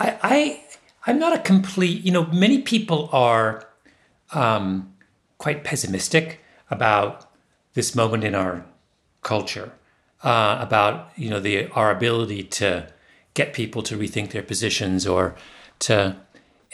[0.00, 0.64] I I
[1.06, 3.68] I'm not a complete, you know, many people are
[4.32, 4.94] um
[5.38, 6.40] quite pessimistic
[6.70, 7.30] about
[7.74, 8.64] this moment in our
[9.22, 9.72] culture,
[10.22, 12.92] uh, about you know the our ability to
[13.34, 15.36] get people to rethink their positions or
[15.80, 16.16] to,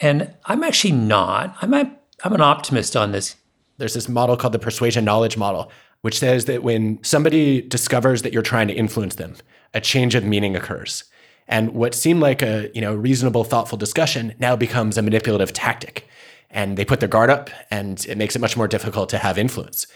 [0.00, 1.56] and I'm actually not.
[1.60, 1.94] I'm a,
[2.24, 3.36] I'm an optimist on this.
[3.78, 5.70] There's this model called the persuasion knowledge model,
[6.00, 9.36] which says that when somebody discovers that you're trying to influence them,
[9.74, 11.04] a change of meaning occurs.
[11.48, 16.08] And what seemed like a you know reasonable, thoughtful discussion now becomes a manipulative tactic.
[16.50, 19.36] And they put their guard up, and it makes it much more difficult to have
[19.36, 19.86] influence.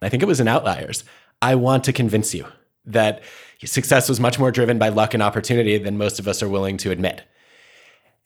[0.00, 1.04] And I think it was in Outliers.
[1.42, 2.46] I want to convince you
[2.86, 3.22] that
[3.64, 6.76] success was much more driven by luck and opportunity than most of us are willing
[6.78, 7.22] to admit.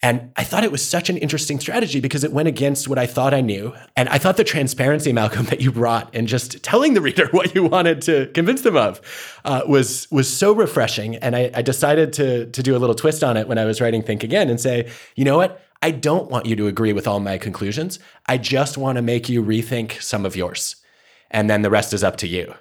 [0.01, 3.07] And I thought it was such an interesting strategy because it went against what I
[3.07, 3.73] thought I knew.
[3.95, 7.55] And I thought the transparency, Malcolm, that you brought and just telling the reader what
[7.55, 9.01] you wanted to convince them of
[9.45, 11.15] uh, was, was so refreshing.
[11.17, 13.81] And I, I decided to, to do a little twist on it when I was
[13.81, 15.61] writing Think Again and say, you know what?
[15.81, 17.99] I don't want you to agree with all my conclusions.
[18.25, 20.77] I just want to make you rethink some of yours.
[21.31, 22.53] And then the rest is up to you.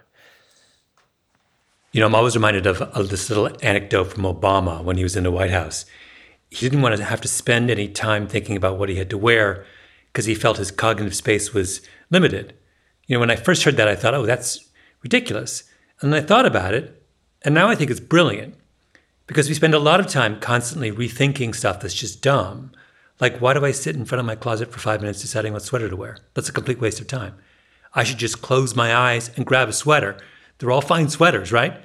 [1.92, 5.14] You know, I'm always reminded of, of this little anecdote from Obama when he was
[5.14, 5.86] in the White House.
[6.54, 9.18] He didn't want to have to spend any time thinking about what he had to
[9.18, 9.64] wear
[10.12, 12.54] because he felt his cognitive space was limited.
[13.06, 14.70] You know, when I first heard that, I thought, oh, that's
[15.02, 15.64] ridiculous.
[16.00, 17.02] And then I thought about it,
[17.42, 18.54] and now I think it's brilliant
[19.26, 22.72] because we spend a lot of time constantly rethinking stuff that's just dumb.
[23.20, 25.62] Like, why do I sit in front of my closet for five minutes deciding what
[25.62, 26.18] sweater to wear?
[26.34, 27.34] That's a complete waste of time.
[27.94, 30.18] I should just close my eyes and grab a sweater
[30.58, 31.82] they're all fine sweaters, right?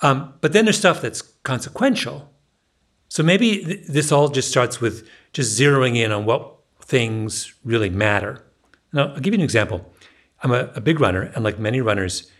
[0.00, 2.31] Um, but then there's stuff that's consequential.
[3.12, 7.90] So maybe th- this all just starts with just zeroing in on what things really
[7.90, 8.42] matter.
[8.90, 9.92] Now, I'll give you an example.
[10.42, 12.32] I'm a, a big runner, and like many runners,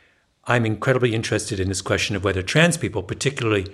[0.46, 3.66] I'm incredibly interested in this question of whether trans people, particularly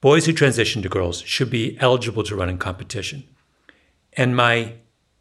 [0.00, 3.22] boys who transition to girls, should be eligible to run in competition.
[4.14, 4.74] And my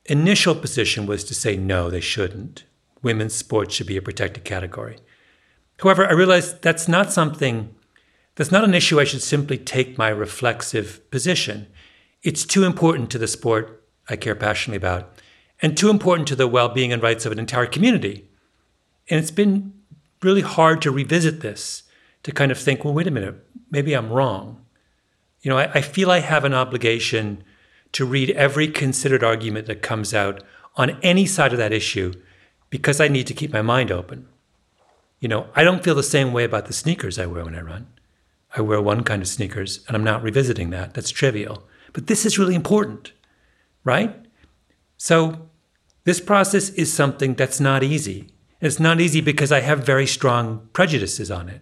[0.06, 2.64] initial position was to say no, they shouldn't.
[3.04, 4.98] Women's sports should be a protected category.
[5.78, 7.76] However, I realized that's not something,
[8.40, 11.68] that's not an issue I should simply take my reflexive position.
[12.24, 15.12] It's too important to the sport I care passionately about,
[15.62, 18.30] and too important to the well being and rights of an entire community.
[19.10, 19.74] And it's been
[20.24, 21.84] really hard to revisit this,
[22.24, 24.64] to kind of think, well, wait a minute, maybe I'm wrong.
[25.42, 27.44] You know, I, I feel I have an obligation
[27.92, 30.42] to read every considered argument that comes out
[30.78, 32.14] on any side of that issue
[32.70, 34.30] because I need to keep my mind open.
[35.20, 37.60] You know, I don't feel the same way about the sneakers I wear when I
[37.60, 37.88] run.
[38.56, 40.94] I wear one kind of sneakers and I'm not revisiting that.
[40.94, 41.68] That's trivial.
[41.94, 43.14] But this is really important,
[43.84, 44.16] right?
[44.98, 45.50] So,
[46.06, 48.30] this process is something that's not easy.
[48.62, 51.62] It's not easy because I have very strong prejudices on it.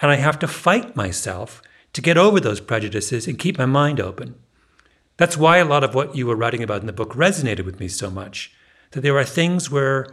[0.00, 4.00] And I have to fight myself to get over those prejudices and keep my mind
[4.00, 4.34] open.
[5.16, 7.78] That's why a lot of what you were writing about in the book resonated with
[7.78, 8.52] me so much.
[8.90, 10.08] That there are things where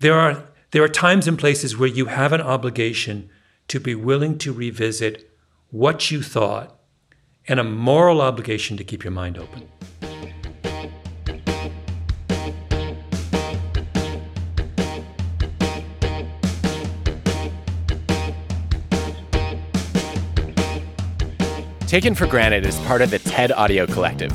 [0.00, 3.30] there are there are times and places where you have an obligation
[3.68, 5.30] to be willing to revisit
[5.74, 6.78] what you thought
[7.48, 9.68] and a moral obligation to keep your mind open.
[21.88, 24.32] Taken for Granted is part of the TED Audio Collective.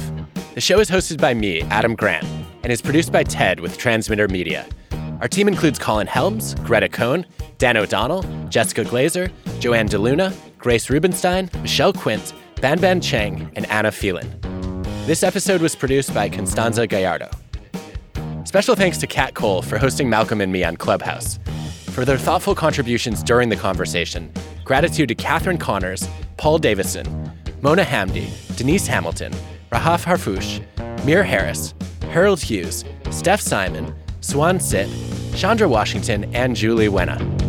[0.55, 2.25] The show is hosted by me, Adam Grant,
[2.63, 4.67] and is produced by TED with Transmitter Media.
[5.21, 7.25] Our team includes Colin Helms, Greta Cohn,
[7.59, 9.29] Dan O'Donnell, Jessica Glazer,
[9.59, 14.27] Joanne DeLuna, Grace Rubenstein, Michelle Quint, Ban Ban Cheng, and Anna Phelan.
[15.05, 17.29] This episode was produced by Constanza Gallardo.
[18.45, 21.37] Special thanks to Kat Cole for hosting Malcolm and me on Clubhouse.
[21.91, 24.31] For their thoughtful contributions during the conversation,
[24.63, 26.07] gratitude to Catherine Connors,
[26.37, 29.33] Paul Davison, Mona Hamdi, Denise Hamilton,
[29.73, 30.63] Rahaf Harfouche,
[31.03, 31.73] Mir Harris,
[32.11, 34.89] Harold Hughes, Steph Simon, Swan Sit,
[35.35, 37.48] Chandra Washington, and Julie Wena.